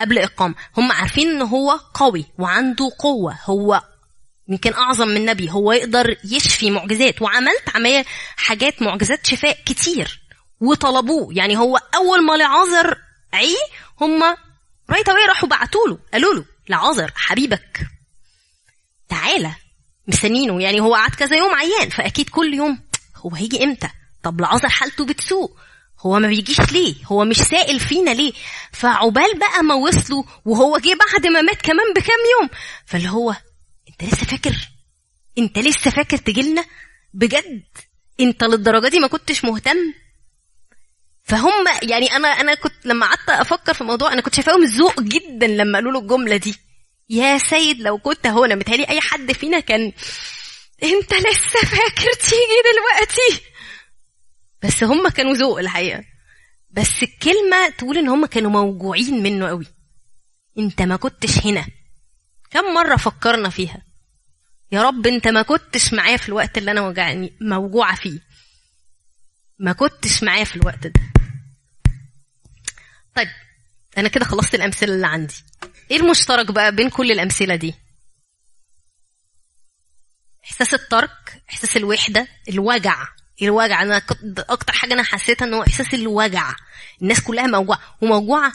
[0.00, 0.54] قبل إقامة.
[0.76, 3.38] هم عارفين إن هو قوي وعنده قوة.
[3.44, 3.82] هو
[4.48, 5.50] يمكن أعظم من نبي.
[5.50, 7.22] هو يقدر يشفي معجزات.
[7.22, 8.04] وعملت عمليه
[8.36, 10.20] حاجات معجزات شفاء كتير.
[10.60, 11.34] وطلبوه.
[11.34, 12.98] يعني هو أول ما لعازر
[13.32, 13.56] عي
[14.00, 14.22] هم
[14.90, 15.98] right away راحوا بعتوا له.
[16.12, 17.86] قالوا له لعازر حبيبك.
[19.08, 19.52] تعالى
[20.08, 21.88] مستنينه يعني هو قعد كذا يوم عيان.
[21.90, 22.78] فأكيد كل يوم
[23.16, 23.88] هو هيجي إمتى؟
[24.22, 25.56] طب لعازر حالته بتسوء
[26.06, 28.32] هو ما بيجيش ليه؟ هو مش سائل فينا ليه؟
[28.72, 32.50] فعقبال بقى ما وصلوا وهو جه بعد ما مات كمان بكام يوم
[32.86, 33.34] فاللي هو
[33.88, 34.56] انت لسه فاكر؟
[35.38, 36.64] انت لسه فاكر تجيلنا؟
[37.14, 37.62] بجد؟
[38.20, 39.94] انت للدرجة دي ما كنتش مهتم؟
[41.24, 45.46] فهم يعني أنا أنا كنت لما قعدت أفكر في الموضوع أنا كنت شايفاهم ذوق جدا
[45.46, 46.54] لما قالوا له الجملة دي.
[47.10, 49.92] يا سيد لو كنت هنا متهيألي أي حد فينا كان
[50.82, 53.42] انت لسه فاكر تيجي دلوقتي؟
[54.66, 56.04] بس هم كانوا ذوق الحقيقة.
[56.70, 59.66] بس الكلمة تقول إن هم كانوا موجوعين منه قوي.
[60.58, 61.66] أنت ما كنتش هنا.
[62.50, 63.82] كم مرة فكرنا فيها.
[64.72, 68.20] يا رب أنت ما كنتش معايا في الوقت اللي أنا موجوعة فيه.
[69.58, 71.00] ما كنتش معايا في الوقت ده.
[73.14, 73.28] طيب
[73.98, 75.34] أنا كده خلصت الأمثلة اللي عندي.
[75.90, 77.74] إيه المشترك بقى بين كل الأمثلة دي؟
[80.44, 83.08] إحساس الترك إحساس الوحدة الوجع.
[83.42, 83.82] الوجع.
[83.82, 84.02] أنا
[84.38, 86.54] أكتر حاجة أنا حسيتها إن هو إحساس الوجع.
[87.02, 87.80] الناس كلها موجوعة.
[88.02, 88.52] وموجوعة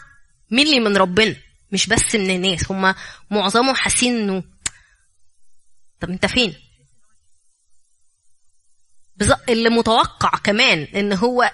[0.52, 1.36] ملي من ربنا؟
[1.72, 2.72] مش بس من الناس.
[2.72, 2.96] هم
[3.32, 4.44] معظمهم حاسين إنه
[6.00, 6.56] طب أنت فين؟
[9.50, 11.52] اللي متوقع كمان إن هو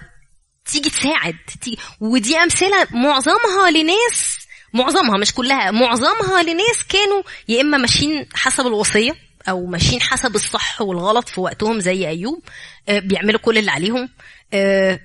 [0.64, 1.78] تيجي تساعد تيجي.
[2.00, 4.38] ودي أمثلة معظمها لناس
[4.72, 10.80] معظمها مش كلها معظمها لناس كانوا يا إما ماشيين حسب الوصية أو ماشيين حسب الصح
[10.82, 12.42] والغلط في وقتهم زي أيوب
[12.88, 14.08] آه، بيعملوا كل اللي عليهم
[14.52, 15.00] آه،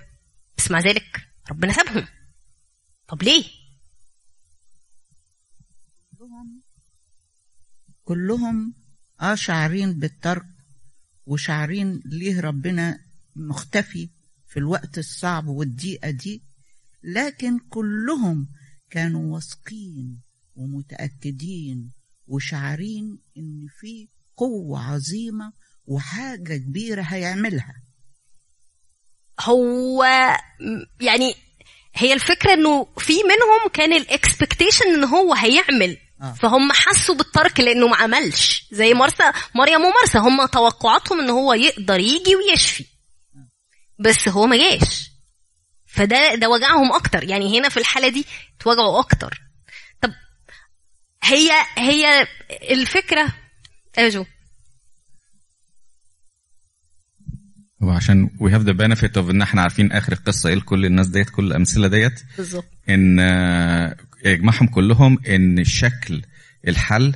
[0.57, 2.07] بس مع ذلك ربنا سابهم.
[3.07, 3.43] طب ليه؟
[8.03, 8.73] كلهم
[9.21, 10.45] آه شاعرين بالترك
[11.25, 12.99] وشاعرين ليه ربنا
[13.35, 14.09] مختفي
[14.47, 16.43] في الوقت الصعب والضيقة دي
[17.03, 18.47] لكن كلهم
[18.89, 20.21] كانوا واثقين
[20.55, 21.91] ومتأكدين
[22.27, 25.53] وشاعرين إن في قوة عظيمة
[25.85, 27.75] وحاجة كبيرة هيعملها.
[29.39, 30.03] هو
[31.01, 31.35] يعني
[31.95, 35.97] هي الفكرة إنه في منهم كان الاكسبكتيشن إن هو هيعمل.
[36.21, 36.33] آه.
[36.33, 38.67] فهم حسوا بالترك لأنه ما عملش.
[38.71, 40.17] زي مرسى مريم ومرسى.
[40.17, 42.85] هم توقعاتهم إن هو يقدر يجي ويشفي.
[43.99, 45.09] بس هو ما جاش.
[45.85, 47.23] فده ده وجعهم أكتر.
[47.23, 48.25] يعني هنا في الحالة دي
[48.59, 49.41] اتوجعوا أكتر.
[50.01, 50.11] طب
[51.23, 52.27] هي هي
[52.71, 53.33] الفكرة
[53.97, 54.25] إيه يا جو
[57.83, 61.07] هو عشان we have the benefit of إن إحنا عارفين آخر القصة إيه لكل الناس
[61.07, 62.21] ديت كل الأمثلة ديت.
[62.37, 62.65] بالظبط.
[62.89, 66.21] إن آه، يجمعهم كلهم إن شكل
[66.67, 67.15] الحل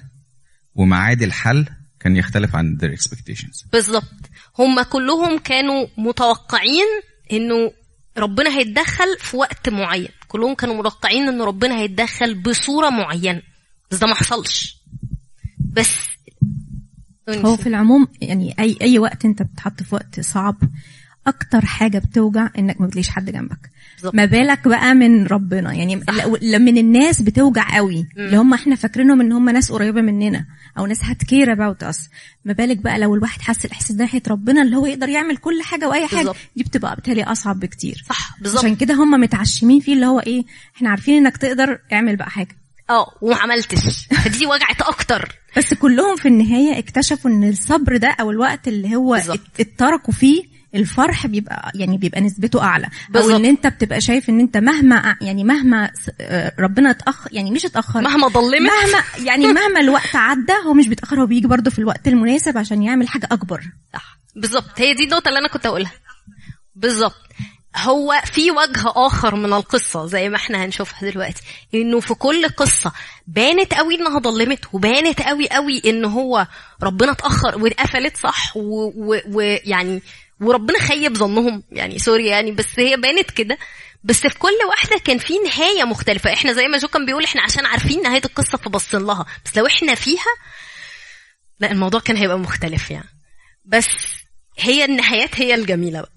[0.75, 1.65] وميعاد الحل
[1.99, 3.65] كان يختلف عن their expectations.
[3.71, 4.13] بالظبط.
[4.59, 7.71] هم كلهم كانوا متوقعين إنه
[8.17, 10.09] ربنا هيتدخل في وقت معين.
[10.27, 13.41] كلهم كانوا متوقعين ان ربنا هيتدخل بصورة معينة.
[13.91, 14.77] بس ده ما حصلش.
[15.59, 16.16] بس
[17.29, 20.55] هو في العموم يعني أي أي وقت أنت بتتحط في وقت صعب
[21.27, 23.71] أكتر حاجة بتوجع إنك ما بتلاقيش حد جنبك.
[23.95, 24.15] بالظبط.
[24.15, 25.73] ما بالك بقى من ربنا.
[25.73, 25.95] يعني
[26.41, 30.45] لو من الناس بتوجع قوي اللي هم إحنا فاكرينهم إن هم ناس قريبة مننا
[30.77, 32.09] أو ناس هت care about us
[32.45, 35.61] ما بالك بقى لو الواحد حس الإحساس ده ناحية ربنا اللي هو يقدر يعمل كل
[35.63, 36.17] حاجة وأي حاجة.
[36.17, 36.35] بالظبط.
[36.55, 38.03] دي بتبقى بالتالي أصعب بكتير.
[38.09, 38.63] صح بالظبط.
[38.65, 40.43] عشان كده هم متعشمين فيه اللي هو إيه
[40.75, 42.57] إحنا عارفين إنك تقدر اعمل بقى حاجة.
[42.89, 44.05] آه وما عملتش.
[44.23, 45.35] فدي وجعت أكتر.
[45.57, 49.15] بس كلهم في النهاية اكتشفوا إن الصبر ده أو الوقت اللي هو
[49.59, 52.85] اتركوا فيه الفرح بيبقى يعني بيبقى نسبته أعلى.
[52.85, 53.33] أو بالظبط.
[53.33, 58.01] إن أنت بتبقى شايف إن أنت مهما يعني مهما آه، ربنا اتاخر يعني مش اتأخر
[58.01, 58.71] مهما ضلمت.
[58.71, 62.83] مهما يعني مهما الوقت عدى هو مش بيتأخر هو بيجي برضه في الوقت المناسب عشان
[62.83, 63.63] يعمل حاجة أكبر.
[63.93, 64.19] صح.
[64.35, 64.81] بالظبط.
[64.81, 65.91] هي دي النقطة اللي أنا كنت أقولها
[66.75, 67.21] بالظبط.
[67.77, 71.41] هو في وجه آخر من القصة زي ما إحنا هنشوفها دلوقتي.
[71.73, 72.91] إنه في كل قصة
[73.27, 76.47] بانت قوي إنها ضلمت وبانت قوي قوي إن هو
[76.83, 78.53] ربنا اتأخر واتقفلت صح
[79.27, 80.01] ويعني
[80.41, 81.63] وربنا خيب ظنهم.
[81.71, 83.57] يعني سوري يعني بس هي بانت كده.
[84.03, 86.33] بس في كل واحدة كان في نهاية مختلفة.
[86.33, 89.25] إحنا زي ما جو كان بيقول إحنا عشان عارفين نهاية القصة فبصين لها.
[89.45, 90.33] بس لو إحنا فيها
[91.59, 93.09] لا الموضوع كان هيبقى مختلف يعني.
[93.65, 93.87] بس
[94.59, 96.16] هي النهايات هي الجميلة بقى.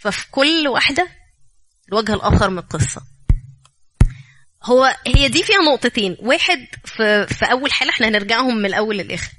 [0.00, 1.08] ففي كل واحدة
[1.88, 3.02] الوجه الآخر من القصة.
[4.64, 6.16] هو هي دي فيها نقطتين.
[6.20, 9.32] واحد في, في أول حالة إحنا هنرجعهم من الأول للآخر.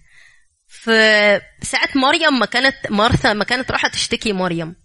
[0.68, 4.76] في ساعة مريم ما كانت مارثا ما كانت راحت تشتكي مريم.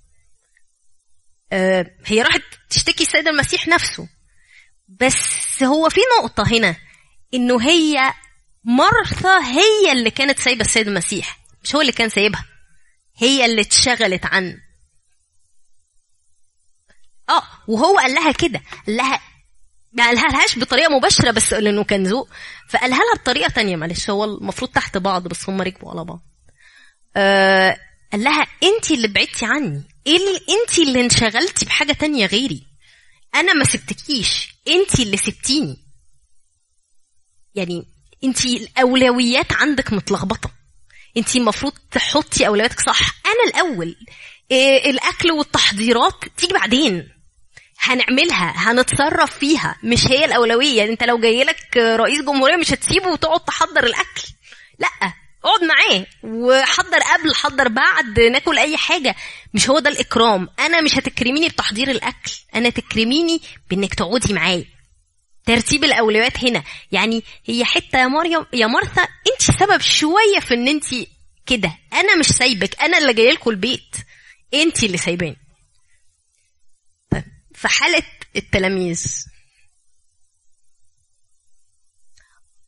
[1.52, 4.08] آه، هي راحت تشتكي السيد المسيح نفسه.
[4.88, 6.76] بس هو في نقطة هنا
[7.34, 8.12] إنه هي
[8.64, 12.44] مرثا هي اللي كانت سايبة السيد المسيح مش هو اللي كان سايبها.
[13.16, 14.56] هي اللي اتشغلت عنه
[17.36, 18.62] آه وهو قال لها كده.
[18.86, 19.20] قال لها
[19.92, 22.28] ما قالها لهاش بطريقة مباشرة بس لأنه كان ذوق.
[22.68, 26.20] فقالها لها بطريقة تانية معلش هو المفروض تحت بعض بس هم ركبوا على بعض.
[27.16, 27.76] آه
[28.12, 29.82] قال لها انت اللي بعدتي عني.
[30.06, 32.66] إيه اللي انت اللي انشغلتي بحاجة تانية غيري؟
[33.34, 34.54] أنا ما سبتكيش.
[34.68, 35.76] انت اللي سبتيني.
[37.54, 37.86] يعني
[38.24, 40.50] انت الأولويات عندك متلخبطة.
[41.16, 43.00] انت المفروض تحطي أولوياتك صح.
[43.26, 43.96] أنا الأول.
[44.50, 47.11] إيه الأكل والتحضيرات تيجي بعدين.
[47.82, 49.76] هنعملها هنتصرف فيها.
[49.82, 50.76] مش هي الأولوية.
[50.78, 54.22] يعني انت لو جاي لك رئيس جمهورية مش هتسيبه وتقعد تحضر الأكل.
[54.78, 54.88] لا
[55.44, 56.06] اقعد معاه.
[56.22, 59.14] وحضر قبل حضر بعد ناكل أي حاجة.
[59.54, 60.48] مش هو ده الإكرام.
[60.60, 62.32] أنا مش هتكرميني بتحضير الأكل.
[62.54, 63.40] أنا تكرميني
[63.70, 64.64] بإنك تقعدي معايا.
[65.46, 66.62] ترتيب الأولويات هنا.
[66.92, 70.84] يعني هي حتة يا مريم يا مرثا انت سبب شوية في إن انت
[71.46, 71.78] كده.
[71.92, 72.82] أنا مش سايبك.
[72.82, 73.96] أنا اللي جاي لكم البيت.
[74.54, 75.36] انت اللي سايباني.
[77.62, 78.02] في حالة
[78.36, 79.06] التلاميذ.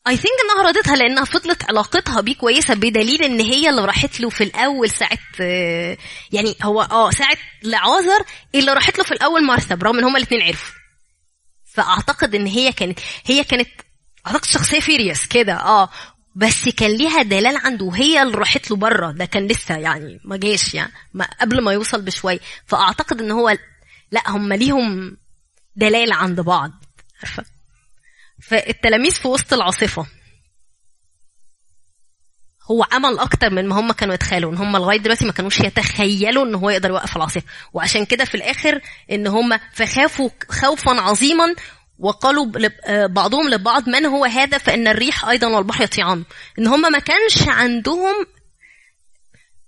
[0.07, 4.30] I think إنها رضتها لأنها فضلت علاقتها بيه كويسة بدليل إن هي اللي راحت له
[4.30, 5.18] في الأول ساعة
[6.33, 10.42] يعني هو آه ساعة لعازر اللي راحت له في الأول مرثا برغم إن هما الاثنين
[10.42, 10.74] عرفوا.
[11.74, 13.68] فأعتقد إن هي كانت هي كانت
[14.26, 15.90] أعتقد شخصية furious كده آه.
[16.37, 20.37] بس كان ليها دلال عنده وهي اللي راحت له بره ده كان لسه يعني ما
[20.37, 23.57] جاش يعني ما قبل ما يوصل بشويه فأعتقد إن هو
[24.14, 25.16] لا هم ليهم
[25.77, 26.70] دلال عند بعض.
[27.22, 27.44] عارفه
[28.42, 30.07] فالتلاميذ في وسط العاصفة
[32.70, 36.44] هو عمل أكتر من ما هم كانوا يتخيلوا ان هم لغاية دلوقتي ما كانوش يتخيلوا
[36.44, 37.42] إن هو يقدر يوقف العاصفة.
[37.72, 41.55] وعشان كده في الآخر إن هم فخافوا خوفا عظيما
[41.98, 42.46] وقالوا
[42.85, 46.24] آه، بعضهم لبعض من هو هذا فإن الريح أيضا والبحر يطيعان.
[46.59, 48.14] إن هم ما كانش عندهم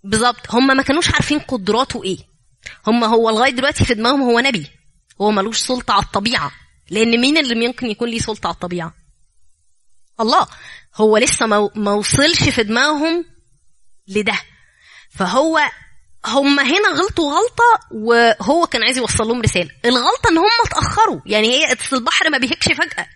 [0.04, 2.35] بالظبط هم ما كانوش عارفين قدراته إيه.
[2.86, 4.66] هم هو لغاية دلوقتي في دماغهم هو نبي.
[5.20, 6.52] هو ملوش سلطة على الطبيعة.
[6.90, 8.94] لأن مين اللي ممكن يكون ليه سلطة على الطبيعة؟
[10.20, 10.46] الله.
[10.96, 13.24] هو لسه ما وصلش في دماغهم
[14.08, 14.38] لده.
[15.10, 15.60] فهو
[16.26, 19.70] هم هنا غلطوا غلطة وهو كان عايز يوصل لهم رسالة.
[19.84, 21.20] الغلطة إن هم اتأخروا.
[21.26, 23.06] يعني هي البحر ما بيهكش فجأة.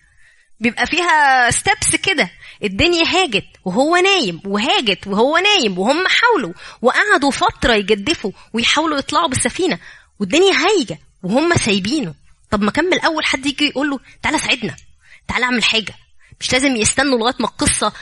[0.60, 2.30] بيبقى فيها ستبس كده.
[2.64, 3.46] الدنيا هاجت.
[3.64, 9.78] وهو نايم وهاجت وهو نايم وهم حاولوا وقعدوا فترة يجدفوا ويحاولوا يطلعوا بالسفينة
[10.20, 12.14] والدنيا هايجة وهم سايبينه.
[12.50, 14.76] طب ما كان من الأول حد يجي يقول له تعالى ساعدنا
[15.28, 15.94] تعالى أعمل حاجة.
[16.40, 17.92] مش لازم يستنوا لغاية ما القصة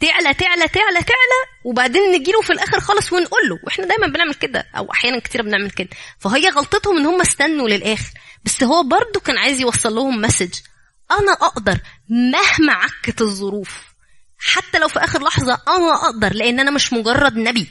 [0.00, 4.66] تعلى تعلى تعلى تعلى وبعدين نجيله في الآخر خالص ونقول له وإحنا دايما بنعمل كده
[4.76, 5.88] أو أحيانا كتير بنعمل كده.
[6.18, 8.12] فهي غلطتهم إن هم استنوا للآخر.
[8.44, 10.54] بس هو برضو كان عايز يوصل لهم مسج
[11.10, 13.87] أنا أقدر مهما عكت الظروف.
[14.38, 17.68] حتى لو في آخر لحظة أنا أقدر لأن أنا مش مجرد نبي.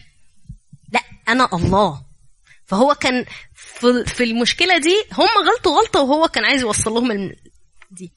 [0.94, 2.02] لا أنا الله.
[2.66, 3.26] فهو كان
[4.06, 7.32] في المشكلة دي هم غلطوا غلطة وهو كان عايز يوصل لهم
[7.92, 8.12] دي.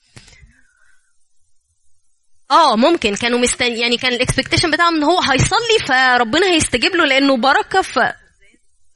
[2.51, 7.05] آه ممكن كانوا مستني يعني كان ال expectation بتاعهم إن هو هيصلي فربنا هيستجيب له
[7.07, 7.99] لأنه بركة ف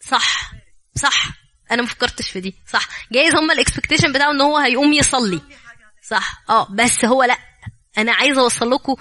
[0.01, 0.53] صح
[0.97, 1.29] صح.
[1.71, 2.89] أنا ما فكرتش في دي صح.
[3.13, 5.41] جايز هم ال expectation بتاعه إن هو هيقوم يصلي
[6.03, 6.43] صح.
[6.51, 7.39] آه بس هو لأ
[7.99, 8.97] أنا عايزه أوصل لكم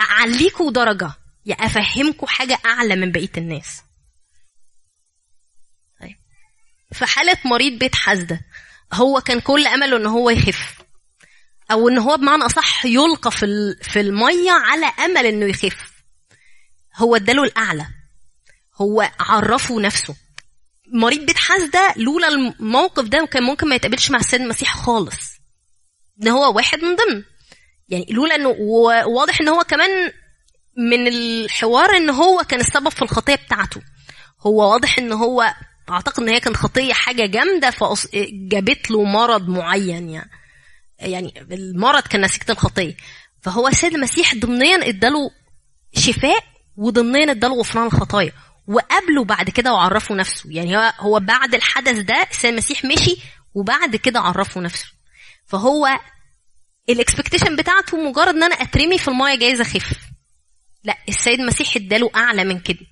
[0.00, 1.12] أعليكوا درجة.
[1.46, 3.82] يا افهمكم حاجة أعلى من بقية الناس.
[6.00, 6.16] طيب.
[6.92, 8.40] في حالة مريض بيت حاسدة
[8.92, 10.82] هو كان كل أمله إن هو يخف
[11.70, 13.46] أو إن هو بمعنى أصح يلقى في
[13.82, 15.92] في المية على أمل إنه يخف.
[16.96, 17.86] هو اداله الأعلى.
[18.80, 20.16] هو عرفه نفسه.
[20.86, 25.32] مريض بيت حاسدة لولا الموقف ده كان ممكن ما يتقابلش مع السيد المسيح خالص.
[26.22, 27.24] إن هو واحد من ضمن.
[27.88, 28.48] يعني لولا انه
[29.06, 30.12] واضح إن هو كمان
[30.76, 33.82] من الحوار إن هو كان السبب في الخطية بتاعته.
[34.40, 35.54] هو واضح إن هو
[35.90, 40.30] أعتقد إن هي كانت خطية حاجة جامدة فجابت له مرض معين يعني.
[40.98, 42.96] يعني المرض كان نتيجه الخطية.
[43.40, 45.30] فهو السيد المسيح ضمنيا إداله
[45.94, 46.44] شفاء
[46.76, 48.32] وضمنيا إداله غفران الخطايا.
[48.66, 50.50] وقابله بعد كده وعرفه نفسه.
[50.50, 53.16] يعني هو هو بعد الحدث ده السيد المسيح مشي
[53.54, 54.86] وبعد كده عرفه نفسه.
[55.46, 55.88] فهو
[56.88, 59.98] الاكسبكتيشن بتاعته مجرد إن أنا أترمي في الماية جايز اخف
[60.84, 62.86] لا السيد المسيح اداله أعلى من كده.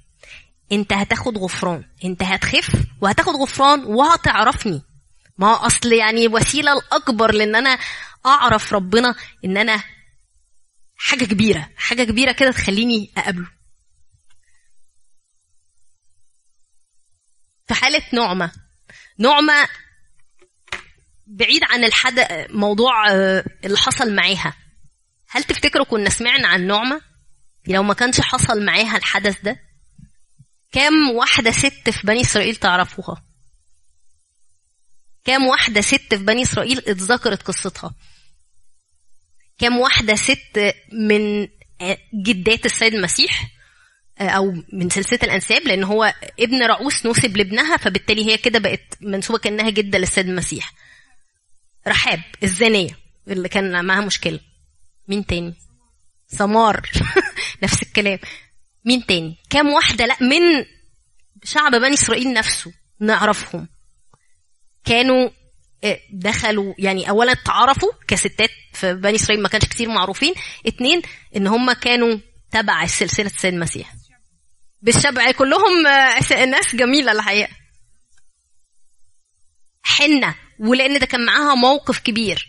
[0.73, 1.85] أنت هتاخد غفران.
[2.05, 4.83] أنت هتخف وهتاخد غفران وهتعرفني.
[5.39, 7.79] ما أصل يعني وسيلة الأكبر لأن أنا
[8.27, 9.83] أعرف ربنا إن أنا
[10.97, 13.51] حاجة كبيرة حاجة كبيرة كده تخليني أقابله.
[17.69, 18.53] في حالة نعمة.
[19.19, 19.69] نعمة
[21.31, 24.57] بعيد عن الحد موضوع آه، اللي حصل معاها.
[25.29, 27.01] هل تفتكروا كنا سمعنا عن نعمة؟
[27.69, 29.61] لو ما كانش حصل معاها الحدث ده
[30.73, 33.25] كام واحدة ست في بني إسرائيل تعرفوها؟
[35.25, 37.95] كام واحدة ست في بني إسرائيل اتذكرت قصتها؟
[39.59, 41.49] كام واحدة ست من
[42.25, 43.51] جدات السيد المسيح
[44.21, 49.39] أو من سلسلة الأنساب؟ لأن هو ابن رؤوس نسب لابنها فبالتالي هي كده بقت منسوبة
[49.39, 50.73] كأنها جدة للسيد المسيح.
[51.91, 52.99] رحاب الزانية
[53.29, 54.41] اللي كان معاها مشكلة.
[55.09, 55.55] مين تاني؟
[56.27, 56.91] سمار.
[57.63, 58.19] نفس الكلام.
[58.85, 60.65] مين تاني؟ كام واحدة؟ لا من
[61.45, 63.69] شعب بني إسرائيل نفسه نعرفهم.
[64.85, 65.31] كانوا
[65.85, 70.35] آه، دخلوا يعني اولا اتعرفوا كستات في بني إسرائيل ما كانش كتير معروفين.
[70.67, 71.03] اتنين
[71.37, 72.19] إن هم كانوا
[72.51, 73.95] تبع سلسلة السيد المسيح.
[74.83, 77.60] بالشبع كلهم آه، ناس جميلة الحقيقة.
[79.91, 82.49] حنة ولأن ده كان معاها موقف كبير.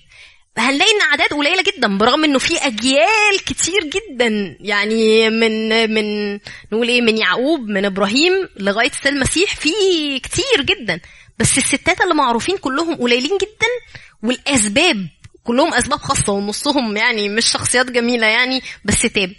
[0.58, 4.58] هنلاقي إن أعداد قليلة جدا برغم إنه في أجيال كتير جدا.
[4.60, 6.34] يعني من من
[6.72, 9.70] نقول إيه من يعقوب من إبراهيم لغاية السيد المسيح في
[10.20, 11.00] كتير جدا.
[11.40, 13.68] بس الستات اللي معروفين كلهم قليلين جدا
[14.24, 15.08] والأسباب
[15.44, 19.34] كلهم أسباب خاصة ونصهم يعني مش شخصيات جميلة يعني بس تاب.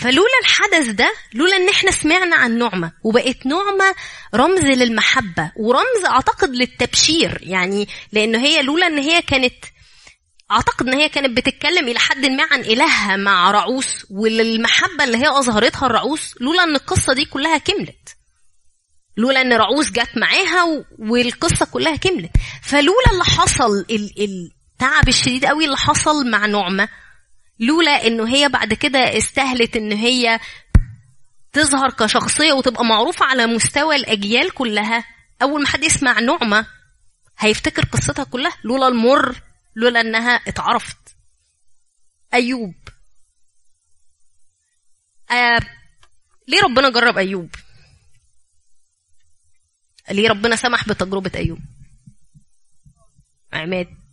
[0.00, 3.94] فلولا الحدث ده لولا إن إحنا سمعنا عن نعمة وبقت نعمة
[4.34, 9.54] رمز للمحبة ورمز أعتقد للتبشير يعني لأن هي لولا إن هي كانت
[10.50, 15.28] أعتقد إن هي كانت بتتكلم إلى حد ما عن إلهها مع رعوس والمحبه اللي هي
[15.28, 18.08] أظهرتها الرعوس لولا إن القصة دي كلها كملت.
[19.16, 22.30] لولا إن رعوس جت معاها و- والقصة كلها كملت.
[22.62, 24.14] فلولا اللي حصل ال-
[24.74, 26.88] التعب الشديد قوي اللي حصل مع نعمة
[27.60, 30.40] لولا إنه هي بعد كده استهلت إن هي
[31.52, 35.04] تظهر كشخصية وتبقى معروفة على مستوى الأجيال كلها.
[35.42, 36.66] أول ما حد يسمع نعمة
[37.38, 38.52] هيفتكر قصتها كلها.
[38.64, 39.40] لولا المر
[39.76, 40.96] لولا إنها اتعرفت.
[42.34, 42.74] أيوب.
[45.30, 45.60] آه
[46.48, 47.54] ليه ربنا جرب أيوب؟
[50.10, 51.58] ليه ربنا سمح بتجربة أيوب؟
[53.52, 54.03] عماد.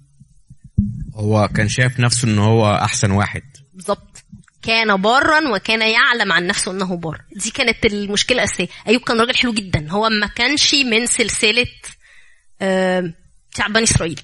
[1.15, 3.43] هو كان شايف نفسه إن هو أحسن واحد.
[3.73, 4.23] بالظبط
[4.61, 7.21] كان بارا وكان يعلم عن نفسه إنه بار.
[7.35, 8.67] دي كانت المشكلة الأساسية.
[8.87, 9.87] أيوب كان راجل حلو جدا.
[9.89, 11.67] هو ما كانش من سلسلة
[12.61, 13.13] آه،
[13.69, 14.21] بني إسرائيل.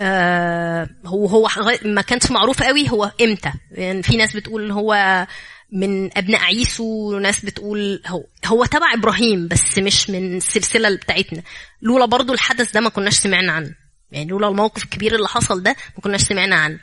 [0.00, 1.48] آه، هو هو
[1.84, 3.52] ما كانش معروف قوي هو إمتى.
[3.70, 5.26] يعني في ناس بتقول هو
[5.72, 11.42] من أبناء عيسو وناس بتقول هو هو تبع إبراهيم بس مش من السلسله بتاعتنا.
[11.82, 13.81] لولا برضو الحدث ده ما كناش سمعنا عنه.
[14.12, 16.80] يعني لولا الموقف الكبير اللي حصل ده ما كناش سمعنا عنه.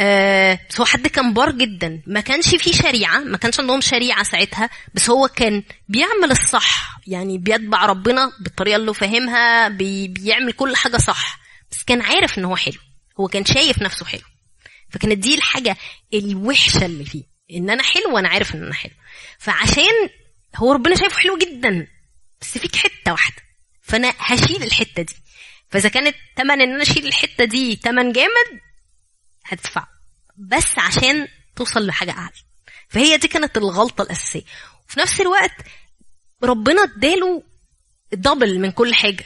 [0.00, 2.02] آه بس هو حد كان بار جدا.
[2.06, 7.00] ما كانش فيه شريعة ما كانش عندهم شريعة ساعتها بس هو كان بيعمل الصح.
[7.06, 11.40] يعني بيتبع ربنا بالطريقة اللي فاهمها بي بيعمل كل حاجة صح.
[11.72, 12.78] بس كان عارف إن هو حلو.
[13.20, 14.22] هو كان شايف نفسه حلو.
[14.90, 15.76] فكانت دي الحاجة
[16.14, 17.22] الوحشة اللي فيه
[17.52, 18.92] إن أنا حلو وأنا عارف إن أنا حلو.
[19.38, 20.08] فعشان
[20.56, 21.86] هو ربنا شايفه حلو جدا
[22.40, 23.42] بس فيك حتة واحدة.
[23.82, 25.14] فأنا هشيل الحتة دي.
[25.70, 28.60] فإذا كانت تمن إن أنا أشيل الحتة دي تمن جامد
[29.44, 29.86] هتدفع
[30.36, 32.32] بس عشان توصل لحاجة أعلى.
[32.88, 34.42] فهي دي كانت الغلطة الأساسية.
[34.88, 35.54] وفي نفس الوقت
[36.42, 37.42] ربنا اداله
[38.12, 39.24] دبل من كل حاجة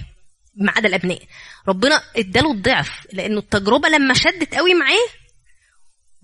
[0.55, 1.22] ما عدا الأبناء.
[1.68, 5.07] ربنا اداله الضعف لأنه التجربة لما شدت قوي معاه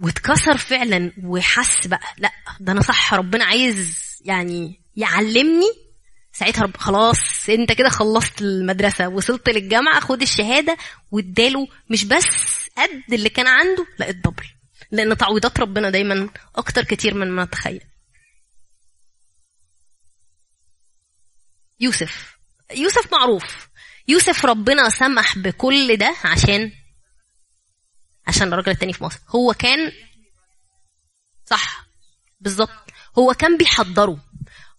[0.03, 5.90] واتكسر فعلا وحس بقى لأ ده أنا صح ربنا عايز يعني يعلمني
[6.41, 10.77] ساعتها خلاص انت كده خلصت المدرسة وصلت للجامعة خد الشهادة
[11.11, 12.27] واداله مش بس
[12.79, 14.45] قد اللي كان عنده لا الدبل.
[14.91, 17.81] لأن تعويضات ربنا دايما أكتر كتير من ما نتخيل
[21.81, 22.37] يوسف.
[22.77, 23.69] يوسف معروف.
[24.09, 26.73] يوسف ربنا سمح بكل ده عشان
[28.27, 29.19] عشان الراجل التاني في مصر.
[29.29, 29.93] هو كان
[31.47, 31.87] صح.
[32.41, 32.91] بالظبط.
[33.19, 34.30] هو كان بيحضره.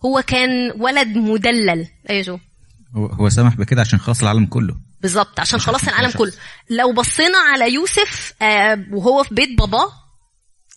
[0.05, 1.87] هو كان ولد مدلل.
[2.09, 2.39] أيوه جو
[2.95, 4.75] هو هو سمح بكده عشان خلاص العالم كله.
[5.01, 6.33] بالظبط عشان خلاص العالم كله.
[6.69, 9.91] لو بصينا على يوسف آه وهو في بيت باباه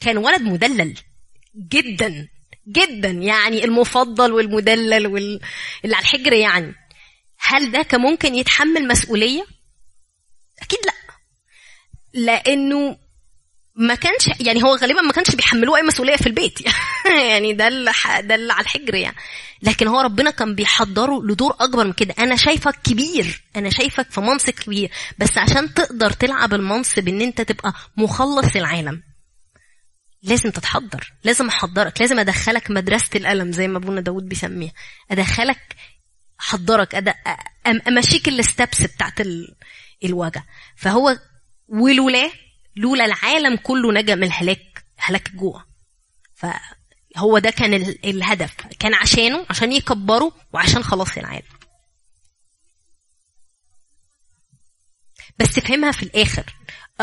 [0.01, 0.95] كان ولد مدلل.
[1.69, 2.29] جدا.
[2.69, 3.09] جدا.
[3.09, 5.41] يعني المفضل والمدلل وال...
[5.85, 6.75] اللي على الحجر يعني.
[7.39, 9.47] هل ده كان ممكن يتحمل مسؤولية؟
[10.63, 10.93] أكيد لأ.
[12.15, 12.97] لأنه
[13.77, 16.59] ما كانش يعني هو غالبا ما كانش بيحملوه أي مسؤولية في البيت.
[17.31, 19.17] يعني ده اللي ده اللي على الحجر يعني.
[19.63, 22.15] لكن هو ربنا كان بيحضره لدور أكبر من كده.
[22.19, 23.43] أنا شايفك كبير.
[23.57, 24.91] أنا شايفك في منصب كبير.
[25.19, 29.03] بس عشان تقدر تلعب المنصب إن أنت تبقى مخلص العالم
[30.23, 31.13] لازم تتحضر.
[31.25, 32.01] لازم أحضرك.
[32.01, 34.73] لازم أدخلك مدرسة الألم زي ما أبونا داود بيسميها.
[35.11, 35.77] أدخلك
[36.41, 36.95] أحضرك.
[36.95, 37.15] أد...
[37.89, 39.55] أمشيك الستبس بتاعت ال...
[40.77, 41.19] فهو
[41.69, 42.31] ولولاه
[42.77, 45.65] لولا العالم كله نجا من الهلاك هلاك الجوع
[46.35, 48.55] فهو ده كان ال- الهدف.
[48.79, 51.47] كان عشانه عشان يكبره وعشان خلاص العالم.
[55.39, 56.45] بس فهمها في الآخر.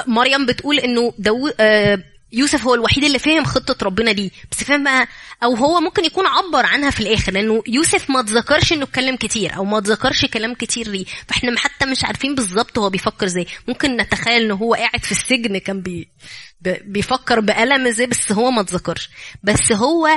[0.08, 1.48] مريم بتقول إنه دو...
[1.60, 2.04] آه،
[2.34, 4.32] يوسف هو الوحيد اللي فهم خطة ربنا دي.
[4.52, 5.08] بس فهمها
[5.44, 9.56] أو هو ممكن يكون عبر عنها في الآخر لأنه يوسف ما تذكرش إنه اتكلم كتير
[9.56, 11.06] أو ما تذكرش كلام كتير ليه.
[11.28, 13.48] فإحنا حتى مش عارفين بالظبط هو بيفكر إزاي.
[13.68, 16.10] ممكن نتخيل إنه هو قاعد في السجن كان بي...
[16.62, 19.10] بيفكر بألم إزاي بس هو ما تذكرش.
[19.44, 20.08] بس هو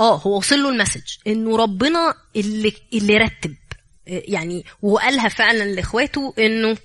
[0.00, 3.54] آه هو وصل له ال message إنه ربنا اللي اللي رتب.
[4.08, 6.76] آه، يعني وقالها فعلا لإخواته إنه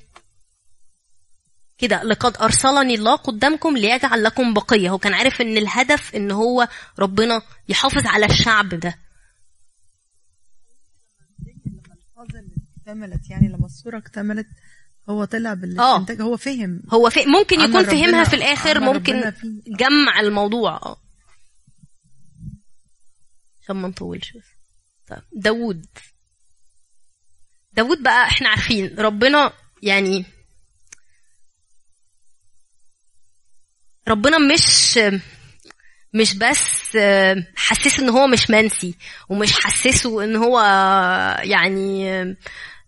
[1.80, 4.90] كده لقد أرسلني الله قدامكم ليجعل لكم بقية.
[4.90, 6.68] هو كان عارف إن الهدف إن هو
[7.00, 8.96] ربنا يحافظ على الشعب ده.
[12.78, 14.48] اكتملت يعني لما الصورة اكتملت
[15.10, 15.54] هو طلع آه.
[15.54, 16.82] بالاستنتاج هو فهم.
[16.90, 19.34] هو في ممكن يكون فهمها في الآخر ممكن.
[19.68, 20.76] جمع الموضوع.
[20.76, 20.98] آه.
[23.64, 24.34] عشان ما نطولش.
[25.08, 25.86] طيب داوود.
[27.74, 29.54] داوود بقى إحنا عارفين ربنا
[29.84, 30.26] يعني
[34.10, 35.00] ربنا مش
[36.14, 36.98] مش بس
[37.56, 38.96] حسسه إن هو مش منسي
[39.30, 40.60] ومش حسسه إن هو
[41.44, 42.24] يعني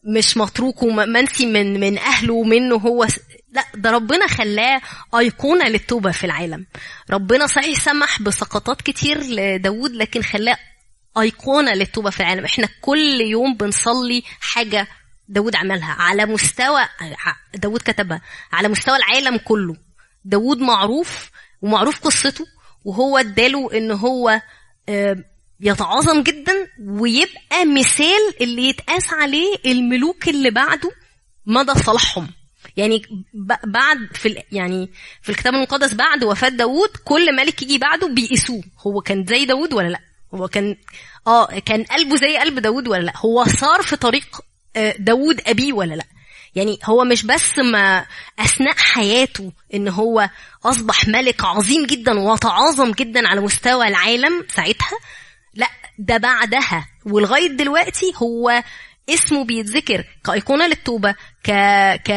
[0.04, 3.08] مش متروك ومنسي من من أهله ومنه هو
[3.52, 4.82] لا ده ربنا خلاه
[5.20, 6.66] أيقونة للتوبة في العالم.
[7.10, 10.58] ربنا صحيح سمح بسقطات كتير لداود لكن خلاه
[11.18, 12.46] أيقونة للتوبة في العالم.
[12.46, 14.88] إحنا كل يوم بنصلي حاجة
[15.28, 16.82] داود عملها على مستوى
[17.56, 19.91] داود كتبها على مستوى العالم كله.
[20.26, 22.46] داود معروف ومعروف قصته
[22.86, 24.42] وهو اداله ان هو
[24.90, 25.18] آه،
[25.60, 30.92] يتعاظم جدا ويبقى مثال اللي يتقاس عليه الملوك اللي بعده
[31.46, 32.28] مدى صلاحهم.
[32.78, 33.02] يعني
[33.64, 34.90] بعد في يعني
[35.22, 39.74] في الكتاب المقدس بعد وفاة داوود كل ملك يجي بعده بيقيسوه هو كان زي داوود
[39.74, 40.00] ولا لأ؟
[40.34, 40.76] هو كان
[41.28, 44.26] آه كان قلبه زي قلب داوود ولا لأ؟ هو صار في طريق
[44.76, 46.06] آه، داوود أبيه ولا لأ؟
[46.56, 48.06] يعني هو مش بس ما
[48.39, 50.30] أثناء حياته إن هو
[50.66, 54.97] أصبح ملك عظيم جدا وتعاظم جدا على مستوى العالم ساعتها
[55.54, 55.68] لا
[55.99, 56.88] ده بعدها.
[57.06, 58.64] ولغاية دلوقتي هو
[59.10, 61.12] اسمه بيتذكر كأيقونة للتوبة
[61.43, 61.52] ك
[62.06, 62.12] ك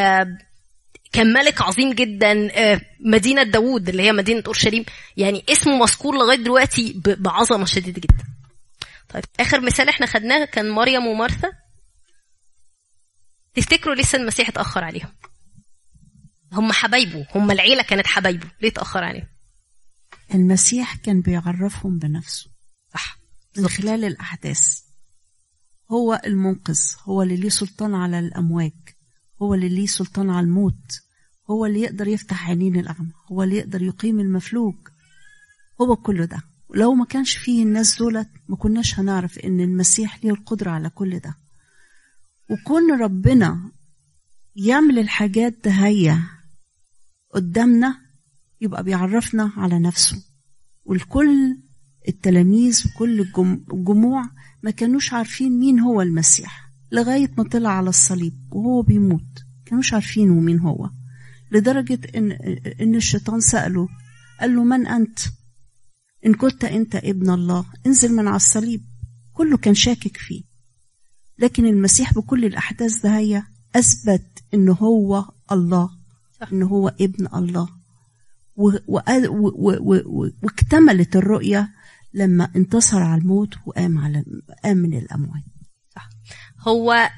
[1.13, 4.85] كان ملك عظيم جدا آه، مدينة داوود اللي هي مدينة أورشليم.
[5.17, 8.25] يعني اسمه مذكور لغاية دلوقتي ب- بعظمة شديدة جدا.
[9.15, 11.53] طيب آخر مثال إحنا خدناه كان مريم ومارثا
[13.55, 15.13] تفتكروا لسه المسيح اتأخر عليهم؟
[16.53, 19.29] هم حبايبه هم العيلة كانت حبايبه ليه اتأخر عليهم؟
[20.35, 22.51] المسيح كان بيعرفهم بنفسه.
[22.95, 23.19] صح.
[23.59, 24.81] من خلال الأحداث.
[25.93, 28.73] هو المنقذ هو اللي ليه سلطان على الأمواج
[29.43, 31.01] هو اللي ليه سلطان على الموت
[31.51, 34.75] هو اللي يقدر يفتح عينين الأعمى هو اللي يقدر يقيم المفلوج.
[35.81, 36.43] هو كل ده.
[36.69, 41.19] ولو ما كانش فيه الناس دولت ما كناش هنعرف إن المسيح ليه القدرة على كل
[41.19, 41.35] ده.
[42.51, 43.73] وكون ربنا
[44.57, 46.31] يعمل الحاجات دهية
[47.35, 47.97] قدامنا
[48.61, 50.25] يبقى بيعرفنا على نفسه.
[50.85, 51.59] والكل
[52.09, 54.23] التلاميذ وكل الجم- الجموع
[54.63, 59.45] ما كانوش عارفين مين هو المسيح لغاية ما طلع على الصليب وهو بيموت.
[59.67, 60.91] كانوش عارفينه مين هو
[61.53, 62.33] لدرجة إن,
[62.81, 63.89] إن الشيطان سأله
[64.41, 65.19] قال له من أنت؟
[66.27, 68.85] إن كنت أنت ابن الله انزل من على الصليب.
[69.33, 70.43] كله كان شاكك فيه.
[71.39, 73.43] لكن المسيح بكل الأحداث ده هي
[73.77, 75.91] أثبت إن هو الله
[76.53, 77.69] إن هو ابن الله.
[80.43, 81.75] واكتملت الرؤية
[82.15, 84.25] لما انتصر على الموت وقام على
[84.65, 85.43] قام من الأموات.
[86.61, 87.11] هو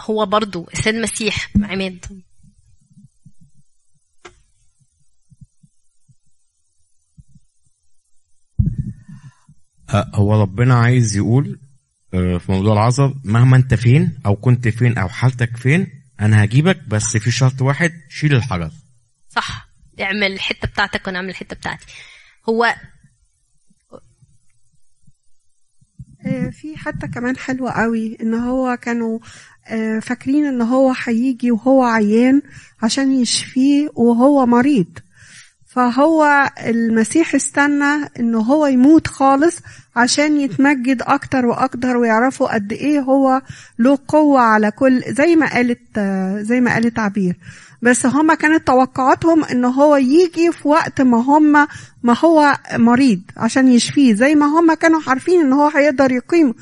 [0.00, 1.50] هو برضو السيد مسيح.
[1.62, 2.24] عماد.
[9.94, 11.60] آه، هو ربنا عايز يقول
[12.14, 15.86] في موضوع العذر مهما انت فين أو كنت فين أو حالتك فين
[16.20, 18.70] أنا هجيبك بس في شرط واحد شيل الحجر.
[19.28, 19.68] صح.
[20.00, 21.86] اعمل الحتة بتاعتك وأنا اعمل الحتة بتاعتي.
[22.48, 22.74] هو
[26.26, 29.18] آه، في حتة كمان حلوة قوي إن هو كانوا
[29.66, 32.42] آه، فاكرين إن هو هيجي وهو عيان
[32.82, 34.98] عشان يشفيه وهو مريض.
[35.74, 39.56] فهو المسيح استنى ان هو يموت خالص
[39.96, 43.42] عشان يتمجد أكتر وأكتر ويعرفوا قد إيه هو
[43.78, 45.98] له قوة على كل زي ما قالت
[46.40, 47.36] زي ما قالت عبير.
[47.82, 51.68] بس هما كانت توقعاتهم ان هو يجي في وقت ما هما
[52.02, 54.14] ما هو مريض عشان يشفيه.
[54.14, 56.54] زي ما هما كانوا عارفين إن هو هيقدر يقيم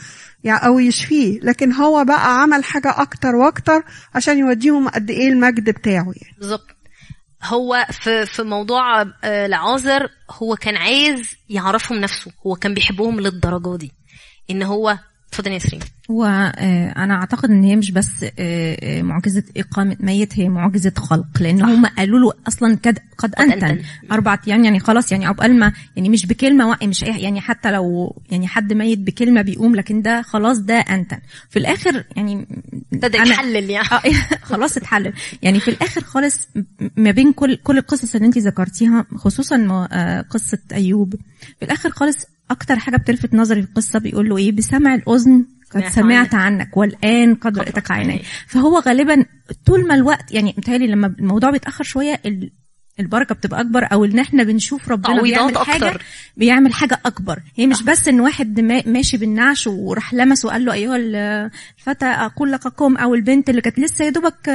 [0.45, 1.41] يعني أو يشفيه.
[1.41, 3.83] لكن هو بقى عمل حاجة أكتر وأكتر
[4.15, 6.37] عشان يوديهم قد إيه المجد بتاعه يعني.
[6.39, 6.72] بالظبط.
[7.45, 13.77] هو في في موضوع آه، العازر هو كان عايز يعرفهم نفسه هو كان بيحبهم للدرجة
[13.77, 13.93] دي
[14.51, 15.59] إن هو اتفضل يا
[16.13, 21.27] نسرين وأنا أعتقد إن هي مش بس آه، آه، معجزة إقامة ميت هي معجزة خلق
[21.41, 23.83] لأن هم قالوا له أصلا قد قد أنتن.
[24.13, 28.17] أربع أيام يعني خلاص يعني عقبال ما يعني مش بكلمة وقع مش يعني حتى لو
[28.31, 31.19] يعني حد ميت بكلمة بيقوم لكن ده خلاص ده أنتن.
[31.51, 32.47] في الآخر يعني
[32.93, 33.89] ابتدى يتحلل يعني.
[33.93, 34.01] آه،
[34.51, 35.13] خلاص اتحلل.
[35.43, 36.49] يعني في الآخر خالص
[36.97, 39.87] ما بين كل كل القصص اللي انت ذكرتيها خصوصا
[40.31, 41.15] قصة أيوب
[41.59, 45.89] في الآخر خالص أكتر حاجة بتلفت نظري في القصة بيقول له إيه؟ بسمع الأذن قد
[45.89, 46.77] سمعت عنك.
[46.77, 49.25] والآن قد رأيتك عيني فهو غالبا
[49.67, 52.21] طول ما الوقت يعني متهيألي لما الموضوع بيتأخر شوية
[53.01, 56.03] البركة بتبقى أكبر أو إن إحنا بنشوف ربنا بيعمل حاجة أكتر.
[56.37, 60.73] بيعمل حاجة أكبر هي مش بس إن واحد ما- ماشي بالنعش وراح لمس وقال له
[60.73, 64.51] أيها ال- الفتى أقول لك قم أو البنت اللي كانت لسه يا دوبك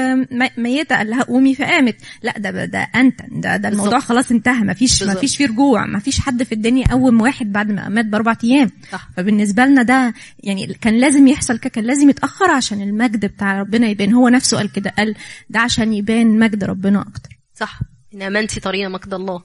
[0.58, 4.10] ميتة قال لها قومي فقامت لا ده ده أنت ده ده الموضوع بالظبط.
[4.10, 5.22] خلاص انتهى ما فيش ما بالظبط.
[5.22, 8.72] فيش فيه رجوع ما فيش حد في الدنيا قوم واحد بعد ما مات بأربع أيام
[8.92, 9.10] صح.
[9.18, 10.14] فبالنسبة لنا ده
[10.44, 14.58] يعني كان لازم يحصل كده كان لازم يتأخر عشان المجد بتاع ربنا يبان هو نفسه
[14.58, 15.16] قال كده قال
[15.50, 17.80] ده عشان يبان مجد ربنا أكتر صح
[18.18, 19.44] ان امنتي طريقة مجد الله.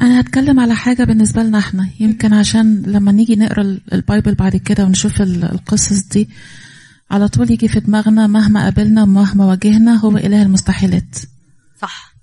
[0.00, 1.90] أنا هتكلم على حاجة بالنسبة لنا إحنا.
[2.00, 6.28] يمكن عشان لما نيجي نقرأ ال- ال Bible بعد كده ونشوف ال- القصص دي
[7.10, 11.16] على طول يجي في دماغنا مهما قابلنا ومهما واجهنا هو إله المستحيلات.
[11.82, 12.14] صح.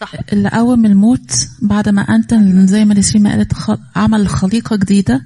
[0.00, 0.12] صح.
[0.32, 3.52] اللي قوم الموت بعد ما أنتن زي ما نسرين ما قالت
[3.96, 5.22] عمل خليقة جديدة.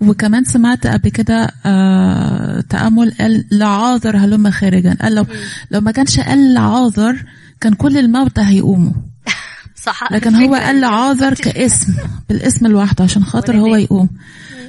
[0.00, 4.96] وكمان سمعت قبل كده آه تأمل قال لعاذر هلم خارجا.
[5.02, 5.26] قال لو
[5.70, 7.24] لو ما كانش قال لعاذر
[7.60, 8.92] كان كل الموتى هيقوموا.
[9.86, 10.12] صح.
[10.12, 11.94] لكن هو قال لعاذر كاسم
[12.28, 14.08] بالاسم لوحده عشان خاطر هو يقوم.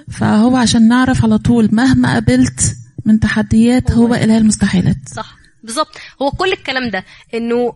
[0.10, 2.76] فهو عشان نعرف على طول مهما قابلت
[3.06, 4.98] من تحديات هو إله المستحيلات.
[5.16, 5.36] صح.
[5.64, 5.98] بالظبط.
[6.22, 7.04] هو كل الكلام ده
[7.34, 7.74] إنه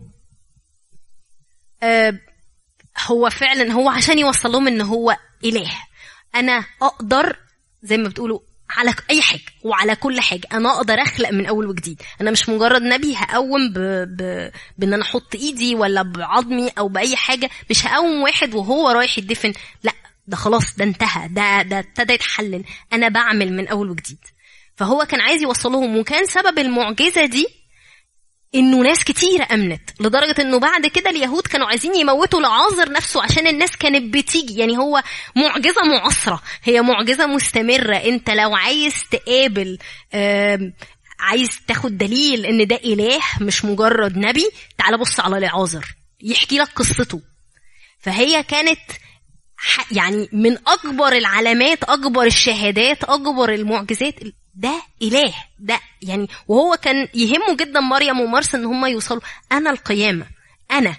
[3.06, 5.72] هو فعلا هو عشان يوصل لهم إن هو إله.
[6.34, 7.36] أنا أقدر
[7.82, 10.48] زي ما بتقولوا على أي حاجة وعلى كل حاجة.
[10.52, 12.02] أنا أقدر أخلق من أول وجديد.
[12.20, 13.78] أنا مش مجرد نبي هقوم ب...
[14.16, 14.50] ب...
[14.78, 17.50] بإن أنا أحط إيدي ولا بعظمي أو بأي حاجة.
[17.70, 19.52] مش هقوم واحد وهو رايح يدفن.
[19.82, 19.92] لا
[20.26, 21.28] ده خلاص ده انتهى.
[21.28, 22.64] ده ده ابتدى يتحلل.
[22.92, 24.18] أنا بعمل من أول وجديد.
[24.76, 27.59] فهو كان عايز يوصلهم وكان سبب المعجزة دي
[28.54, 33.46] إنه ناس كتير أمنت لدرجة إنه بعد كده اليهود كانوا عايزين يموتوا لعازر نفسه عشان
[33.46, 34.58] الناس كانت بتيجي.
[34.58, 35.02] يعني هو
[35.36, 37.96] معجزة معاصرة هي معجزة مستمرة.
[37.96, 39.78] أنت لو عايز تقابل
[41.20, 46.68] عايز تاخد دليل إن ده إله مش مجرد نبي تعال بص على لعازر يحكي لك
[46.68, 47.20] قصته.
[48.00, 48.80] فهي كانت
[49.92, 54.14] يعني من أكبر العلامات أكبر الشهادات أكبر المعجزات
[54.60, 59.20] ده إله ده يعني وهو كان يهمه جدا مريم ومارس إن هم يوصلوا.
[59.52, 60.26] أنا القيامة
[60.70, 60.96] أنا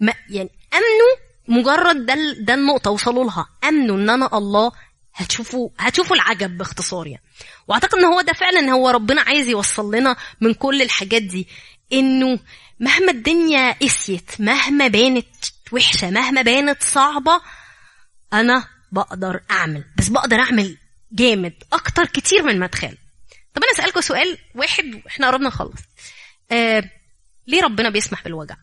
[0.00, 1.14] ما يعني أمنوا
[1.60, 3.46] مجرد ده ده النقطة وصلوا لها.
[3.64, 4.72] أمنوا إن أنا الله
[5.14, 7.22] هتشوفوا هتشوفوا العجب باختصار يعني.
[7.68, 11.48] وأعتقد إن هو ده فعلا هو ربنا عايز يوصل لنا من كل الحاجات دي
[11.92, 12.38] إنه
[12.80, 15.26] مهما الدنيا قسيت مهما بانت
[15.72, 17.40] وحشة مهما بانت صعبة
[18.32, 19.84] أنا بقدر أعمل.
[19.98, 20.76] بس بقدر أعمل
[21.12, 22.98] جامد أكتر كتير من ما أتخيل.
[23.54, 25.80] طب أنا أسألكم سؤال واحد وإحنا قربنا نخلص.
[26.50, 26.90] آه
[27.46, 28.56] ليه ربنا بيسمح بالوجع؟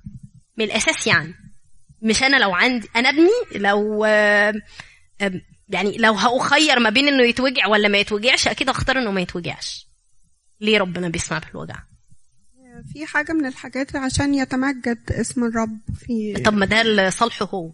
[0.58, 1.34] من الأساس يعني
[2.02, 4.54] مش أنا لو عندي أنا ابني لو آه
[5.22, 9.22] آه يعني لو هأخير ما بين إنه يتوجع ولا ما يتوجعش أكيد اختار إنه ما
[9.22, 9.88] يتوجعش.
[10.62, 11.84] ليه ربنا بيسمح بالوجع؟
[12.94, 17.72] في حاجة من الحاجات عشان يتمجد اسم الرب في طب ما ده لصالحه هو.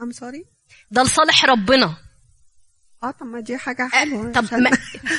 [0.00, 0.46] I'm sorry
[0.90, 1.96] ده لصالح ربنا.
[3.04, 4.70] آه طب ما دي حاجة حلوة طب عشان- ما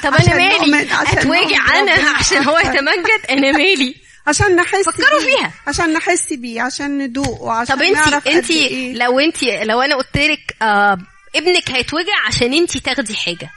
[0.04, 2.58] طب عشان أنا مالي عشان اتوجع أنا عشان هو.
[2.60, 3.96] يتمجد أنا مالي
[4.28, 5.36] عشان نحس فكروا بيه.
[5.38, 5.52] فيها.
[5.68, 8.94] عشان نحس بيه عشان ندوق وعشان طب انت نعرف انت إيه.
[8.94, 10.98] لو انت لو أنا قلت لك آه
[11.36, 13.50] ابنك هيتوجع عشان انت تاخدي حاجة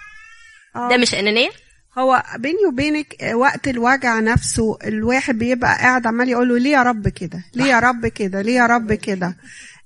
[0.76, 0.88] آه.
[0.90, 1.50] ده مش أنانية
[1.98, 6.82] هو بيني وبينك آه، وقت الوجع نفسه الواحد بيبقى قاعد عمال يقول له ليه يا
[6.82, 9.36] رب كده ليه يا رب كده ليه يا رب كده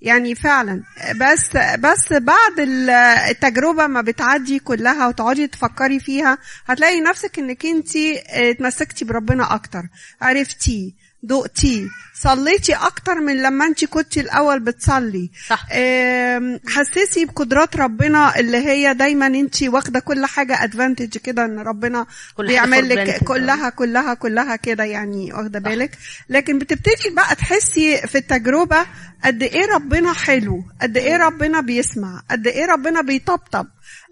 [0.04, 0.82] يعني فعلا.
[1.20, 2.90] بس بس بعد ال-
[3.30, 7.96] التجربة ما بتعدي كلها وتقعدي تفكري فيها هتلاقي نفسك إنك انت
[8.28, 9.82] اتمسكتي بربنا أكتر
[10.20, 10.92] عرفتيه.
[11.26, 11.88] دقتيه
[12.22, 15.30] صليتي أكتر من لما انت كنتي الأول بتصلي.
[15.48, 15.66] صح.
[16.68, 22.46] حسسي بقدرات ربنا اللي هي دايما انت واخدة كل حاجة ادفانتج كده إن ربنا كل
[22.46, 23.24] بيعمل لك.
[23.24, 25.98] كلها كلها كلها كده يعني واخدة بالك.
[26.28, 28.86] لكن بتبتدي بقى تحسي في التجربة
[29.24, 33.66] قد إيه ربنا حلو قد إيه ربنا بيسمع قد إيه ربنا بيطبطب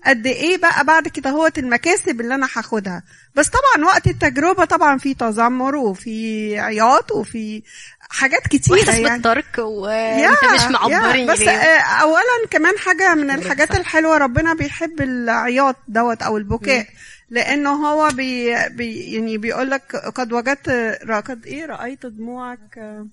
[0.06, 3.02] قد إيه بقى بعد كده هو المكاسب اللي أنا هاخدها.
[3.34, 7.62] بس طبعا وقت التجربة طبعا في تذمر وفي عياط وفي
[8.00, 8.40] حاجات
[8.70, 9.10] واحساس يعني.
[9.10, 14.54] بالترك وانت مش معبرني يا، بس ليه؟ آه، اولا كمان حاجة من الحاجات الحلوة ربنا
[14.54, 16.86] بيحب العياط دوت أو البكاء
[17.30, 20.68] لأنه هو بي, بي يعني بيقول لك قد وجدت
[21.20, 23.04] قد إيه رأيت دموعك؟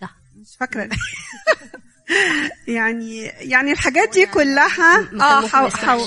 [0.00, 0.16] صح.
[0.36, 0.88] مش فاكرة.
[2.66, 5.68] يعني يعني الحاجات دي كلها ممكن آه حو.
[5.68, 6.06] حو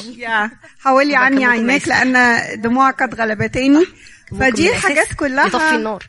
[0.80, 1.88] حولي عني عينيك.
[1.88, 3.70] لأن دموعك قد غلبتني
[4.32, 5.48] ممكن فدي الحاجات كلها.
[5.48, 6.04] يطفي النار.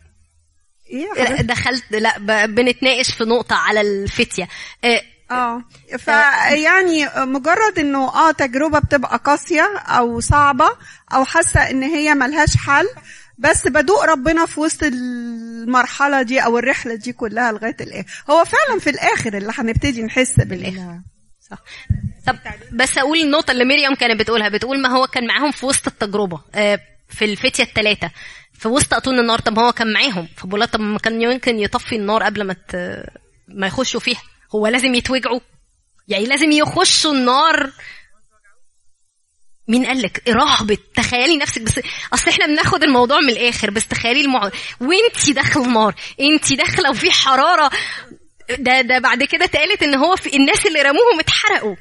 [0.91, 4.49] إيه لا، حبيبتي؟ دخلت لا بنتناقش في نقطة على الفتية.
[4.85, 5.65] آه، آه
[5.99, 10.69] فيعني مجرد إنه آه تجربة بتبقى قاسية أو صعبة
[11.15, 12.87] أو حاسة إن هي ملهاش حل
[13.39, 18.07] بس بدوق ربنا في وسط المرحلة دي أو الرحلة دي كلها لغاية الآخر.
[18.31, 21.01] هو فعلا في الآخر اللي هنبتدي نحس بالآخر.
[21.51, 21.59] صح.
[22.27, 22.37] طب
[22.73, 24.49] بس أقول النقطة اللي مريم كانت بتقولها.
[24.49, 28.11] بتقول ما هو كان معاهم في وسط التجربة آه، في الفتية الثلاثه
[28.53, 30.29] في وسط اتون النار طب هو كان معاهم.
[30.37, 32.77] فبقول طب ما كان يمكن يطفي النار قبل ما ت...
[33.49, 34.23] ما يخشوا فيها.
[34.55, 35.41] هو لازم يتوجعوا.
[36.09, 37.73] يعني لازم يخشوا النار
[39.69, 41.63] مين قال لك؟ رهبة تخيلي نفسك.
[41.63, 41.81] بس
[42.13, 43.71] أصل إحنا بناخد الموضوع من الآخر.
[43.71, 44.51] بس تخيلي الموضوع
[44.81, 47.71] وإنتي داخله النار إنتي داخلة وفي حرارة.
[48.59, 51.77] ده ده بعد كده اتقالت إن هو في الناس اللي رموهم اتحرقوا.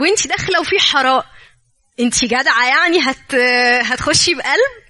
[0.00, 1.26] وإنتي داخلة وفي حراء.
[2.00, 3.34] إنتي جدعة يعني هت
[3.84, 4.88] هتخشي بقلب؟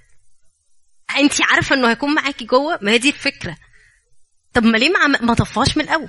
[1.19, 3.57] إنتي عارفة إنه هيكون معاكي جوه؟ ما هي دي الفكرة.
[4.55, 6.09] طب ما ليه ما, ما طفاش من الأول؟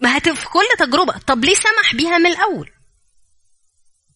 [0.00, 1.18] ما هت في كل تجربة.
[1.18, 2.70] طب ليه سمح بيها من الأول؟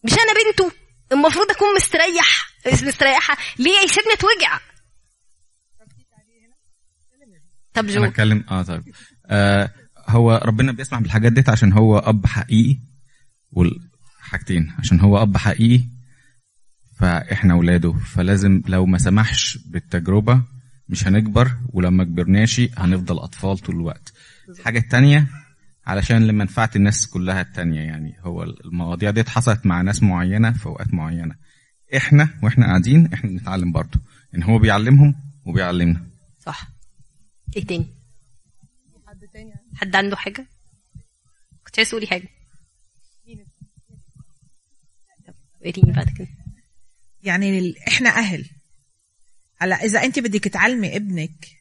[0.05, 0.73] مش أنا بنته.
[1.13, 3.37] المفروض أكون مستريح مستريحة.
[3.59, 4.59] ليه؟ يسيبني اتوجع.
[7.75, 8.83] طب أنا جو اتكلم آه طيب.
[9.27, 9.71] آه
[10.09, 12.79] هو ربنا بيسمح بالحاجات ديت عشان هو أب حقيقي
[13.53, 14.75] والحاجتين.
[14.79, 15.85] عشان هو أب حقيقي
[16.99, 20.43] فإحنا اولاده فلازم لو ما سمحش بالتجربة
[20.89, 24.13] مش هنكبر ولما كبرناش هنفضل أطفال طول الوقت.
[24.49, 25.27] الحاجة التانية
[25.87, 30.95] علشان لمنفعه الناس كلها التانية يعني هو المواضيع ديت حصلت مع ناس معينة في أوقات
[30.95, 31.35] معينة.
[31.97, 34.01] إحنا وإحنا قاعدين إحنا بنتعلم برضه.
[34.35, 35.14] إن هو بيعلمهم
[35.47, 36.07] وبيعلمنا.
[36.39, 36.68] صح.
[37.57, 37.87] إيه تاني؟
[39.74, 40.47] حد عنده حاجة؟
[41.64, 42.28] كنت عايز تقولي حاجة.
[45.26, 46.28] طب وريني بعد كده.
[47.22, 48.51] يعني ال- إحنا أهل.
[49.59, 51.60] هلا إذا أنت بدك تعلمي ابنك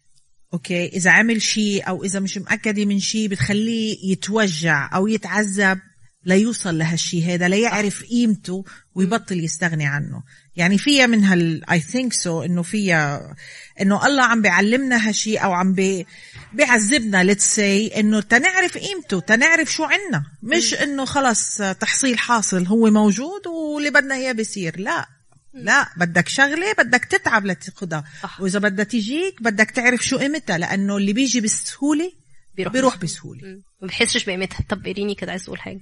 [0.54, 5.80] أوكي؟ إذا عمل شيء أو إذا مش مأكده من شيء بتخليه يتوجع أو يتعذب
[6.26, 10.24] ليوصل لهالشي هذا ليعرف قيمته ويبطل يستغني عنه.
[10.56, 13.36] يعني فيها من هال I think so إنه فيها
[13.82, 16.06] إنه الله عم بيعلمنا هالشي أو عم بي
[16.54, 20.24] بيعذبنا let's say إنه تنعرف قيمته تنعرف شو عنا.
[20.44, 25.19] مش إنه خلص تحصيل حاصل هو موجود واللي بدنا إياه بيصير لا.
[25.54, 28.04] لا بدك شغلة بدك تتعب لتاخدها.
[28.40, 32.12] وإذا بدها تجيك بدك تعرف شو قيمتها لأنه اللي بيجي بسهولة
[32.56, 33.42] بيروح, بيروح بسهولة.
[33.82, 34.66] ما بحسش بقيمتها.
[34.70, 35.82] طب إيريني كده عايز تقول حاجة.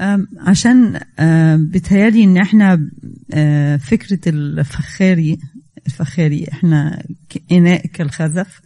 [0.00, 1.00] أم، عشان
[1.70, 2.90] بتهيالي إن إحنا
[3.78, 5.38] فكرة الفخاري
[5.86, 7.06] الفخاري إحنا
[7.52, 8.60] إناء كالخزف.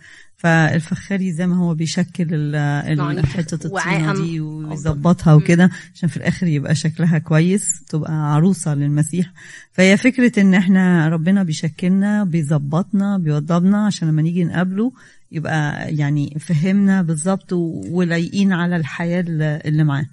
[0.44, 6.16] فالفخاري زي ما هو بيشكل ال- ال- حتة وعاء الطينة دي ويظبطها وكده عشان في
[6.16, 9.32] الآخر يبقى شكلها كويس تبقى عروسة للمسيح.
[9.72, 14.92] فهي فكرة إن إحنا ربنا بيشكلنا بيظبطنا بيوضبنا عشان لما نيجي نقابله
[15.32, 19.24] يبقى يعني فهمنا بالظبط ولايقين على الحياة
[19.64, 20.06] اللي معاه.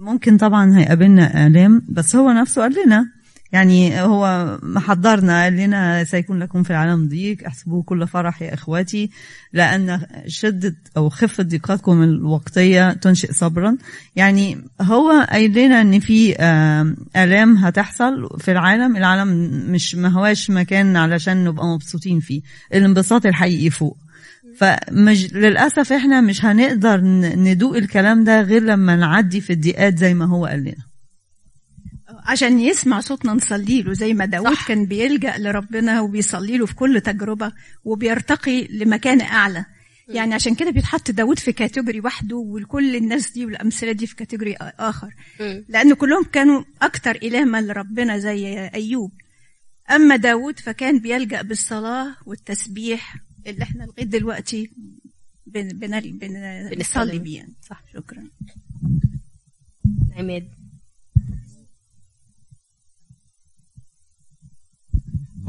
[0.00, 3.06] ممكن طبعا هيقابلنا آلام بس هو نفسه قال لنا
[3.52, 7.46] يعني هو محضرنا قال لنا سيكون لكم في العالم ضيق.
[7.46, 9.10] احسبوه كل فرح يا إخواتي.
[9.52, 13.76] لأن شدة أو خفة ضيقاتكم الوقتية تنشئ صبرا.
[14.16, 16.34] يعني هو قايل لنا إن في
[17.16, 18.96] آلام هتحصل في العالم.
[18.96, 22.40] العالم مش ما هواش مكان علشان نبقى مبسوطين فيه.
[22.74, 23.96] الانبساط الحقيقي فوق.
[24.56, 27.00] فمش للأسف إحنا مش هنقدر
[27.36, 30.89] ندوق الكلام ده غير لما نعدي في الضيقات زي ما هو قال لنا.
[32.24, 37.00] عشان يسمع صوتنا نصلي له زي ما داود كان بيلجأ لربنا وبيصلي له في كل
[37.00, 37.52] تجربة
[37.84, 39.64] وبيرتقي لمكان أعلى.
[40.08, 44.54] يعني عشان كده بيتحط داود في category وحده وكل الناس دي والأمثلة دي في category
[44.60, 45.14] آخر.
[45.68, 49.12] لأن كلهم كانوا أكتر إلهما لربنا زي أيوب.
[49.90, 53.16] أما داود فكان بيلجأ بالصلاة والتسبيح
[53.46, 54.70] اللي إحنا لغاية دلوقتي
[55.46, 57.54] بن بن بن بنصلي بيه يعني.
[57.68, 57.84] صح.
[57.94, 58.24] شكرا.
[60.16, 60.48] عماد.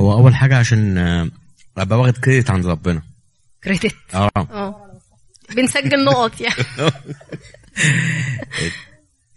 [0.01, 1.29] هو أول حاجة عشان آه،
[1.77, 3.01] أبقى واخد كريدت عند ربنا.
[3.63, 4.31] كريدت آه.
[4.37, 4.99] آه.
[5.55, 6.55] بنسجل نقط يعني.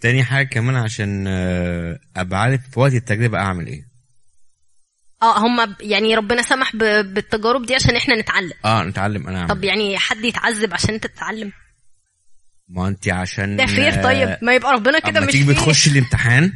[0.00, 3.94] تاني حاجة كمان عشان آه، أبقى عارف في وقت التجربه أعمل إيه.
[5.22, 8.52] آه هم يعني ربنا سمح بالتجارب دي عشان إحنا نتعلم.
[8.64, 9.26] آه نتعلم.
[9.28, 11.52] أنا اعمل طب يعني حد يتعذب عشان أنت تتعلم؟
[12.68, 14.38] ما أنت عشان ده فير آه، طيب.
[14.42, 15.52] ما يبقى ربنا كده مش تيجي.
[15.52, 16.52] بتخش الامتحان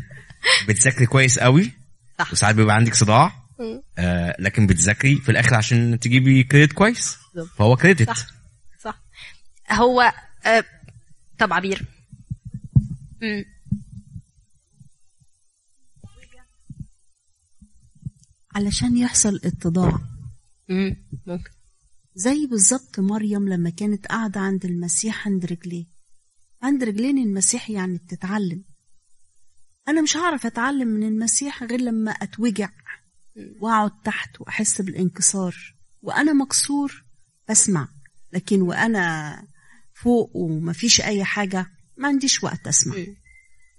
[0.68, 1.72] بتذاكري كويس قوي
[2.18, 2.32] صح.
[2.32, 3.32] وساعات بيبقى عندك صداع.
[3.98, 7.16] آه لكن بتذاكري في الآخر عشان تجيبي كريدت كويس؟
[7.56, 8.26] فهو كريدت صح.
[8.80, 9.02] صح.
[9.70, 10.12] هو
[10.46, 10.64] آه
[11.38, 11.84] طب عبير.
[13.22, 13.44] مم.
[18.54, 20.00] علشان يحصل اتضاع.
[20.68, 20.96] مم.
[21.26, 21.50] ممكن.
[22.14, 25.84] زي بالظبط مريم لما كانت قاعدة عند المسيح عند رجليه.
[26.62, 28.64] عند رجلين المسيح يعني بتتعلم.
[29.88, 32.70] أنا مش هعرف أتعلم من المسيح غير لما أتوجع.
[33.60, 35.56] وأقعد تحت وأحس بالانكسار.
[36.02, 37.04] وأنا مكسور
[37.48, 37.88] بسمع
[38.32, 39.46] لكن وأنا
[39.94, 41.66] فوق ومفيش أي حاجة
[41.96, 42.94] ما عنديش وقت أسمع.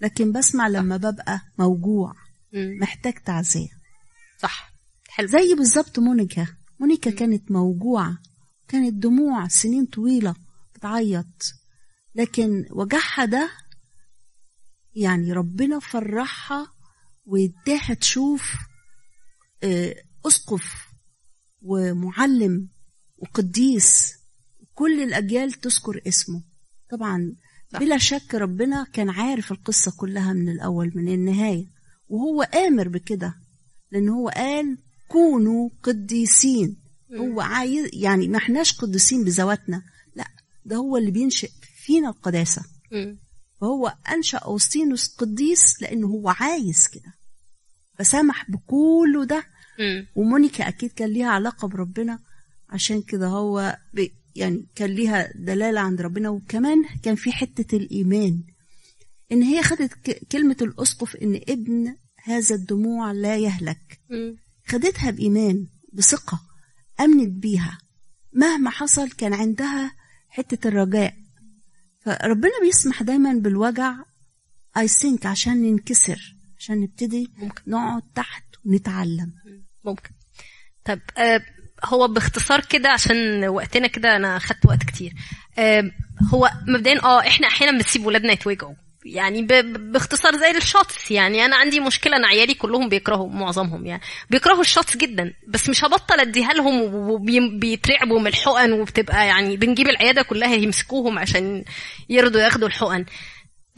[0.01, 2.13] لكن بسمع لما ببقى موجوع
[2.53, 3.69] محتاج تعزية.
[4.39, 4.73] صح.
[5.09, 5.27] حلو.
[5.27, 6.47] زي بالظبط مونيكا.
[6.79, 8.17] مونيكا كانت موجوعة.
[8.67, 10.35] كانت دموع سنين طويلة
[10.75, 11.53] بتعيط.
[12.15, 13.49] لكن وجعها ده
[14.95, 16.67] يعني ربنا فرحها
[17.25, 18.55] واداها تشوف
[20.25, 20.87] أسقف
[21.61, 22.69] ومعلم
[23.17, 24.13] وقديس
[24.73, 26.43] كل الأجيال تذكر اسمه.
[26.91, 27.35] طبعا
[27.79, 31.65] بلا شك ربنا كان عارف القصة كلها من الأول من النهاية
[32.07, 33.35] وهو آمر بكده
[33.91, 36.77] لأن هو قال كونوا قديسين.
[37.19, 39.83] هو عايز يعني ما احناش قديسين بذواتنا
[40.15, 40.25] لا
[40.65, 41.51] ده هو اللي بينشئ
[41.85, 42.61] فينا القداسة.
[43.61, 47.13] فهو أنشأ أوسطينوس قديس لأنه هو عايز كده.
[47.99, 49.43] فسمح بكله ده.
[50.15, 52.19] ومونيكا أكيد كان ليها علاقة بربنا
[52.69, 53.77] عشان كده هو
[54.35, 56.29] يعني كان ليها دلالة عند ربنا.
[56.29, 58.43] وكمان كان في حتة الإيمان
[59.31, 63.99] إن هي خدت ك- كلمة الأسقف إن ابن هذا الدموع لا يهلك.
[64.67, 66.39] خدتها بإيمان بثقة
[66.99, 67.77] أمنت بيها.
[68.33, 69.91] مهما حصل كان عندها
[70.29, 71.13] حتة الرجاء.
[72.05, 73.95] فربنا بيسمح دايما بالوجع
[74.77, 77.31] I think عشان ننكسر عشان نبتدي
[77.67, 79.33] نقعد تحت ونتعلم.
[79.85, 80.09] ممكن.
[80.85, 81.41] طب آه
[81.85, 85.13] هو باختصار كده عشان وقتنا كده أنا خدت وقت كتير.
[85.59, 85.91] آه
[86.33, 88.73] هو مبدئيا آه إحنا أحيانا بنسيب ولادنا يتوجعوا.
[89.05, 89.41] يعني
[89.91, 91.11] باختصار زي ال shots.
[91.11, 95.33] يعني أنا عندي مشكلة أنا عيالي كلهم بيكرهوا معظمهم يعني بيكرهوا ال shots جدا.
[95.47, 101.63] بس مش هبطل أديها لهم وبيترعبوا من الحقن وبتبقى يعني بنجيب العيادة كلها يمسكوهم عشان
[102.09, 103.05] يرضوا ياخدوا الحقن.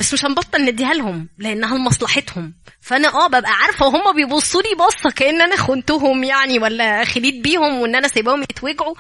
[0.02, 2.54] بس مش هنبطل نديها لهم لأنها لمصلحتهم.
[2.82, 7.82] فأنا آه ببقى عارفة وهم بيبصوا لي بصه كأن أنا خنتهم يعني ولا خليت بيهم
[7.82, 8.96] وإن أنا سايباهم يتوجعوا.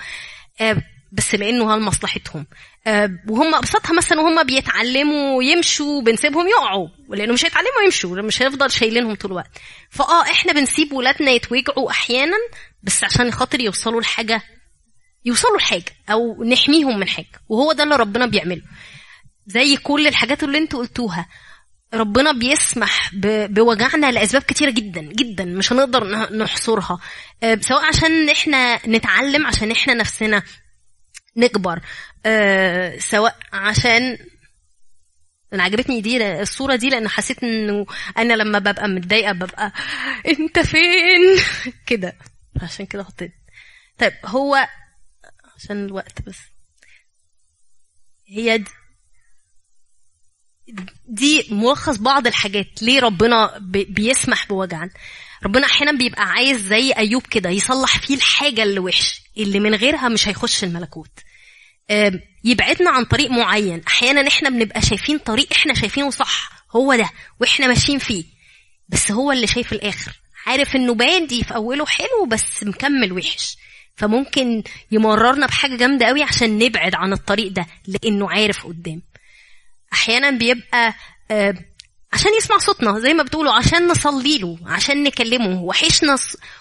[0.61, 0.77] آه
[1.11, 2.45] بس لأنه لمصلحتهم
[2.87, 8.71] آه وهم أبسطها مثلا وهم بيتعلموا يمشوا بنسيبهم يقعوا لأنه مش هيتعلموا يمشوا مش هنفضل
[8.71, 9.51] شايلينهم طول الوقت.
[9.89, 12.37] فآه إحنا بنسيب ولادنا يتوجعوا أحيانا
[12.83, 14.41] بس عشان خاطر يوصلوا لحاجة
[15.25, 18.61] يوصلوا لحاجة أو نحميهم من حاجة وهو ده اللي ربنا بيعمله.
[19.47, 21.27] زي كل الحاجات اللي أنتوا قلتوها.
[21.93, 23.09] ربنا بيسمح
[23.49, 26.99] بوجعنا لأسباب كتيرة جدا جدا مش هنقدر نحصرها.
[27.43, 30.43] آه، سواء عشان إحنا نتعلم عشان إحنا نفسنا
[31.37, 31.79] نكبر.
[32.25, 34.17] آه، سواء عشان
[35.53, 37.85] أنا عجبتني دي الصورة دي لأن حسيت إنه
[38.17, 39.71] أنا لما ببقى متضايقة ببقى
[40.39, 41.21] أنت فين؟
[41.87, 42.17] كده.
[42.61, 43.33] عشان كده حطيت.
[43.97, 44.67] طيب هو
[45.55, 46.39] عشان الوقت بس.
[48.27, 48.71] هي دي.
[51.07, 52.67] دي ملخص بعض الحاجات.
[52.83, 54.89] ليه ربنا بي- بيسمح بوجعنا؟
[55.45, 60.09] ربنا أحيانا بيبقى عايز زي أيوب كده يصلح فيه الحاجة اللي وحش اللي من غيرها
[60.09, 61.11] مش هيخش الملكوت.
[62.43, 63.81] يبعدنا عن طريق معين.
[63.87, 67.09] أحيانا إحنا بنبقى شايفين طريق إحنا شايفينه صح هو ده
[67.39, 68.23] وإحنا ماشيين فيه.
[68.89, 70.11] بس هو اللي شايف الآخر.
[70.45, 73.57] عارف إنه بادي في أوله حلو بس مكمل وحش.
[73.95, 79.01] فممكن يمررنا بحاجة جامدة قوي عشان نبعد عن الطريق ده لأنه عارف قدام.
[79.93, 80.93] أحيانا بيبقى
[81.31, 81.53] آه،
[82.13, 85.61] عشان يسمع صوتنا زي ما بتقولوا عشان نصلي له عشان نكلمه.
[85.61, 86.15] وحشنا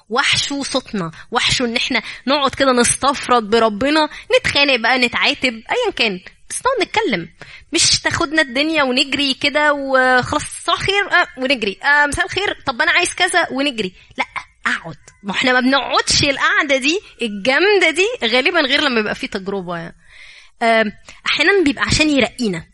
[0.08, 1.10] وحشه صوتنا.
[1.30, 4.08] وحشه إن إحنا نقعد كده نستفرد بربنا
[4.38, 6.20] نتخانق بقى نتعاتب ايا كان.
[6.50, 7.28] بس نقعد نتكلم.
[7.72, 11.78] مش تاخدنا الدنيا ونجري كده وخلاص صباح الخير آه ونجري.
[11.82, 13.92] آه مساء الخير طب أنا عايز كذا ونجري.
[14.18, 14.24] لا
[14.66, 14.96] أقعد.
[15.22, 19.76] ما إحنا ما بنقعدش القعدة دي الجامدة دي غالبا غير لما يبقى في تجربة.
[19.76, 20.92] يعني
[21.26, 22.69] أحيانا بيبقى عشان يرقينا.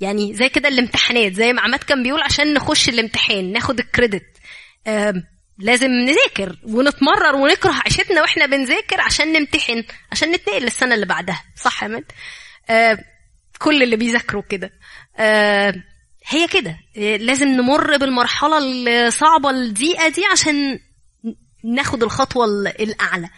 [0.00, 4.36] يعني زي كده الامتحانات زي ما عماد كان بيقول عشان نخش الامتحان ناخد الكريدت.
[5.58, 11.44] لازم نذاكر ونتمرر ونكره عيشتنا وإحنا بنذاكر عشان نمتحن عشان نتنقل للسنة اللي بعدها.
[11.56, 12.04] صح يا عماد؟
[12.70, 12.98] آم،
[13.58, 14.70] كل اللي بيذاكروا كده.
[15.18, 15.82] آم،
[16.26, 16.76] هي كده.
[16.96, 20.78] آه، لازم نمر بالمرحلة الصعبة الضيقة دي عشان
[21.64, 23.28] ناخد الخطوة ال- الأعلى.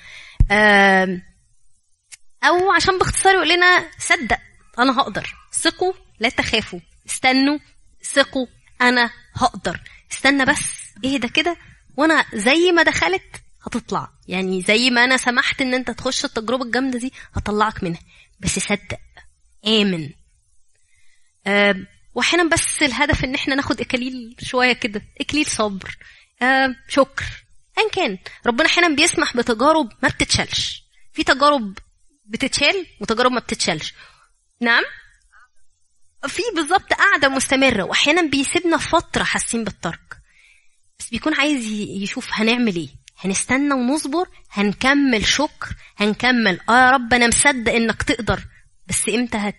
[2.44, 4.38] أو عشان باختصار يقول لنا صدق
[4.78, 5.34] أنا هقدر.
[5.52, 6.80] ثقوا لا تخافوا.
[7.06, 7.58] استنوا
[8.04, 8.46] ثقوا
[8.80, 9.80] أنا هقدر.
[10.12, 10.82] استنى بس.
[11.04, 11.56] اهدى كده
[11.96, 14.10] وأنا زي ما دخلت هتطلع.
[14.28, 18.00] يعني زي ما أنا سمحت إن أنت تخش التجربة الجامدة دي هطلعك منها.
[18.40, 18.98] بس صدق
[19.66, 20.10] آمن.
[21.46, 25.02] آم، واحيانا بس الهدف إن إحنا ناخد اكاليل شوية كده.
[25.20, 25.96] إكليل صبر.
[26.42, 27.24] آم، شكر.
[27.78, 28.18] ان كان.
[28.46, 30.84] ربنا أحيانا بيسمح بتجارب ما بتتشالش.
[31.12, 31.78] في تجارب
[32.24, 33.94] بتتشال وتجارب ما بتتشالش.
[34.60, 34.82] نعم؟
[36.28, 40.16] في بالظبط قاعدة مستمرة وأحيانا بيسيبنا فترة حاسين بالترك.
[40.98, 41.66] بس بيكون عايز
[42.02, 42.88] يشوف هنعمل إيه.
[43.18, 48.40] هنستنى ونصبر هنكمل شكر هنكمل آه يا رب أنا مصدق إنك تقدر.
[48.86, 49.56] بس إمتى هت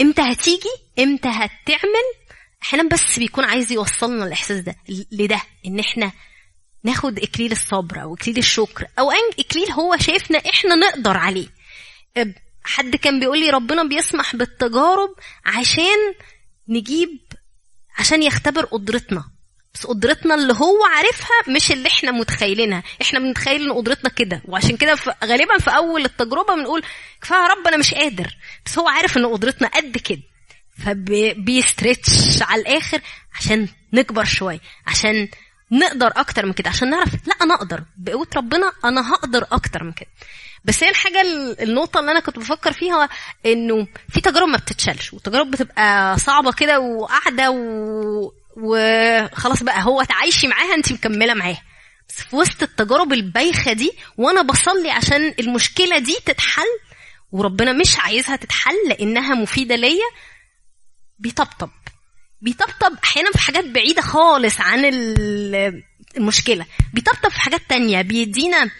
[0.00, 0.68] إمتى هتيجي؟
[0.98, 2.04] إمتى هتعمل؟
[2.62, 4.76] أحيانا بس بيكون عايز يوصلنا الإحساس ده
[5.12, 6.12] لده إن إحنا
[6.84, 11.48] ناخد إكليل الصبر أو إكليل الشكر أو إكليل هو شايفنا إحنا نقدر عليه.
[12.64, 15.10] حد كان بيقول لي ربنا بيسمح بالتجارب
[15.46, 16.14] عشان
[16.68, 17.18] نجيب
[17.98, 19.24] عشان يختبر قدرتنا.
[19.74, 22.82] بس قدرتنا اللي هو عارفها مش اللي إحنا متخيلينها.
[23.02, 24.42] إحنا بنتخيل ان قدرتنا كده.
[24.44, 26.82] وعشان كده غالبا في أول التجربة بنقول
[27.22, 28.36] كفاية يا رب أنا مش قادر.
[28.66, 30.22] بس هو عارف إن قدرتنا قد كده.
[30.84, 33.00] فبيستريتش على الآخر
[33.34, 35.28] عشان نكبر شوية عشان
[35.70, 36.70] نقدر أكتر من كده.
[36.70, 37.82] عشان نعرف لا أنا أقدر.
[37.96, 40.08] بقوه ربنا أنا هقدر أكتر من كده.
[40.64, 43.08] بس هي الحاجة ال- النقطة اللي أنا كنت بفكر فيها
[43.46, 48.32] إنه في تجارب ما بتتشالش وتجارب بتبقى صعبة كده وقاعدة و...
[48.56, 51.62] وخلاص بقى هو تعايشي معاها انت مكملة معاها.
[52.08, 56.78] بس في وسط التجارب البايخة دي وأنا بصلي عشان المشكلة دي تتحل
[57.32, 60.08] وربنا مش عايزها تتحل لأنها مفيدة ليا
[61.18, 61.70] بيطبطب.
[62.44, 65.82] بيطبطب أحيانا في حاجات بعيدة خالص عن ال-
[66.16, 66.66] المشكلة.
[66.94, 68.70] بيطبطب في حاجات تانية بيدينا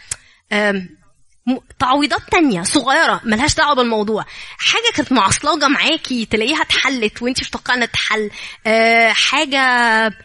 [1.78, 4.24] تعويضات تانية صغيرة ملهاش دعوة بالموضوع.
[4.58, 8.30] حاجة كانت معصلجة معاكي تلاقيها اتحلت وانت مش متوقعة انها تتحل.
[8.66, 9.58] آه، حاجة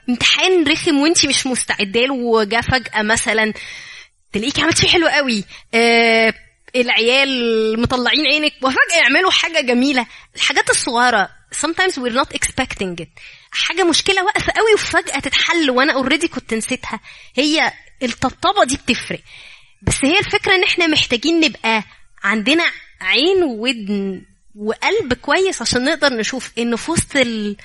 [0.10, 3.54] امتحان رخم وانت مش مستعدة له وجا فجأة مثلا
[4.34, 5.44] تلاقيكي عملتي حلو قوي.
[5.74, 6.34] آه،
[6.76, 8.54] العيال مطلعين عينك.
[8.62, 10.06] وفجاه يعملوا حاجة جميلة.
[10.36, 11.30] الحاجات الصغيرة.
[11.56, 13.10] Sometimes we're not expecting it.
[13.52, 17.00] حاجة مشكلة واقفة قوي وفجأة تتحل وأنا اوريدي كنت نسيتها.
[17.36, 19.20] هي الطبطبة دي بتفرق.
[19.82, 21.84] بس هي الفكرة إن إحنا محتاجين نبقى
[22.24, 22.64] عندنا
[23.02, 24.22] عين وودن
[24.56, 27.58] وقلب كويس عشان نقدر نشوف إن في وسط ال...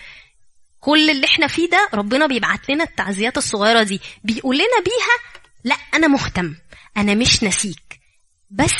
[0.80, 4.00] كل اللي إحنا فيه ده ربنا بيبعت لنا التعزيات الصغيرة دي.
[4.24, 6.54] بيقول لنا بيها لأ أنا مهتم.
[6.96, 8.00] أنا مش ناسيك.
[8.54, 8.72] بس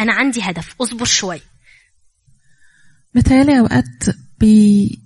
[0.00, 1.40] أنا عندي هدف اصبر شوية
[3.14, 4.04] متهيألي أوقات
[4.38, 4.98] بي...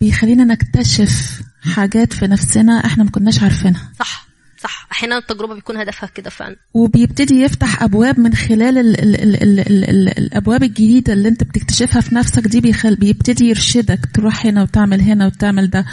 [0.00, 1.40] بيخلينا نكتشف
[1.74, 3.92] حاجات في نفسنا إحنا ما كناش عارفينها.
[3.98, 4.25] صح.
[4.66, 4.88] صح.
[4.92, 6.56] أحيانا التجربة بيكون هدفها كده فعلا.
[6.74, 11.44] وبيبتدي يفتح أبواب من خلال ال ال ال ال ال ال الأبواب الجديدة اللي أنت
[11.44, 15.84] بتكتشفها في نفسك دي بيخل بيبتدي يرشدك تروح هنا وتعمل هنا وتعمل ده.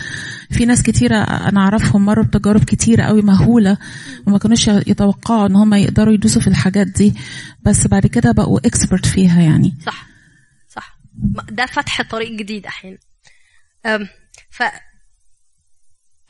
[0.51, 3.77] في ناس كتيرة أنا أعرفهم مروا بتجارب كتيرة قوي مهولة
[4.27, 7.13] وما كانوش يتوقعوا إن هم يقدروا يدوسوا في الحاجات دي
[7.61, 9.73] بس بعد كده بقوا اكسبرت فيها يعني.
[9.85, 10.07] صح.
[10.69, 10.97] صح.
[11.51, 12.97] ده فتح طريق جديد أحيانا.
[14.49, 14.63] ف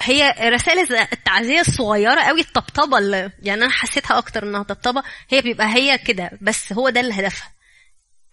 [0.03, 5.03] هي رسائل التعزية الصغيرة قوي الطبطبة اللي يعني أنا حسيتها أكتر إنها طبطبة.
[5.29, 7.51] هي بيبقى هي كده بس هو ده اللي هدفها.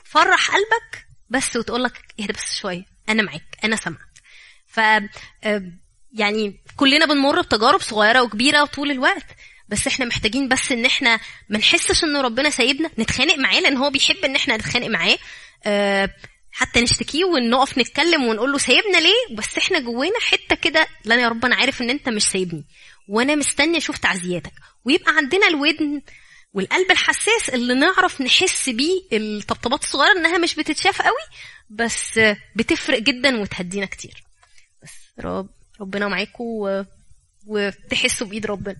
[0.04, 4.00] فرح قلبك بس وتقول لك اهدى بس شوية أنا معاك أنا سامعك
[4.66, 4.80] ف
[6.12, 9.26] يعني كلنا بنمر بتجارب صغيرة وكبيرة طول الوقت
[9.68, 13.90] بس إحنا محتاجين بس إن إحنا ما نحسش إن ربنا سايبنا نتخانق معاه لأن هو
[13.90, 15.18] بيحب إن إحنا نتخانق معاه.
[15.66, 16.10] أه
[16.52, 21.28] حتى نشتكيه ونقف نتكلم ونقول له سايبنا ليه؟ بس إحنا جوانا حتة كده لا يا
[21.28, 22.64] رب أنا عارف ان انت مش سايبني.
[23.08, 24.52] وأنا مستني أشوف تعزياتك.
[24.84, 26.02] ويبقى عندنا الودن
[26.52, 29.00] والقلب الحساس اللي نعرف نحس بيه.
[29.12, 31.22] الطبطبات الصغيرة انها مش بتتشاف قوي
[31.70, 32.20] بس
[32.56, 34.24] بتفرق جدا وتهدينا كتير.
[34.82, 34.90] بس
[35.20, 35.48] رب
[35.80, 36.84] ربنا معاكم.
[37.46, 38.76] وتحسوا بإيد ربنا.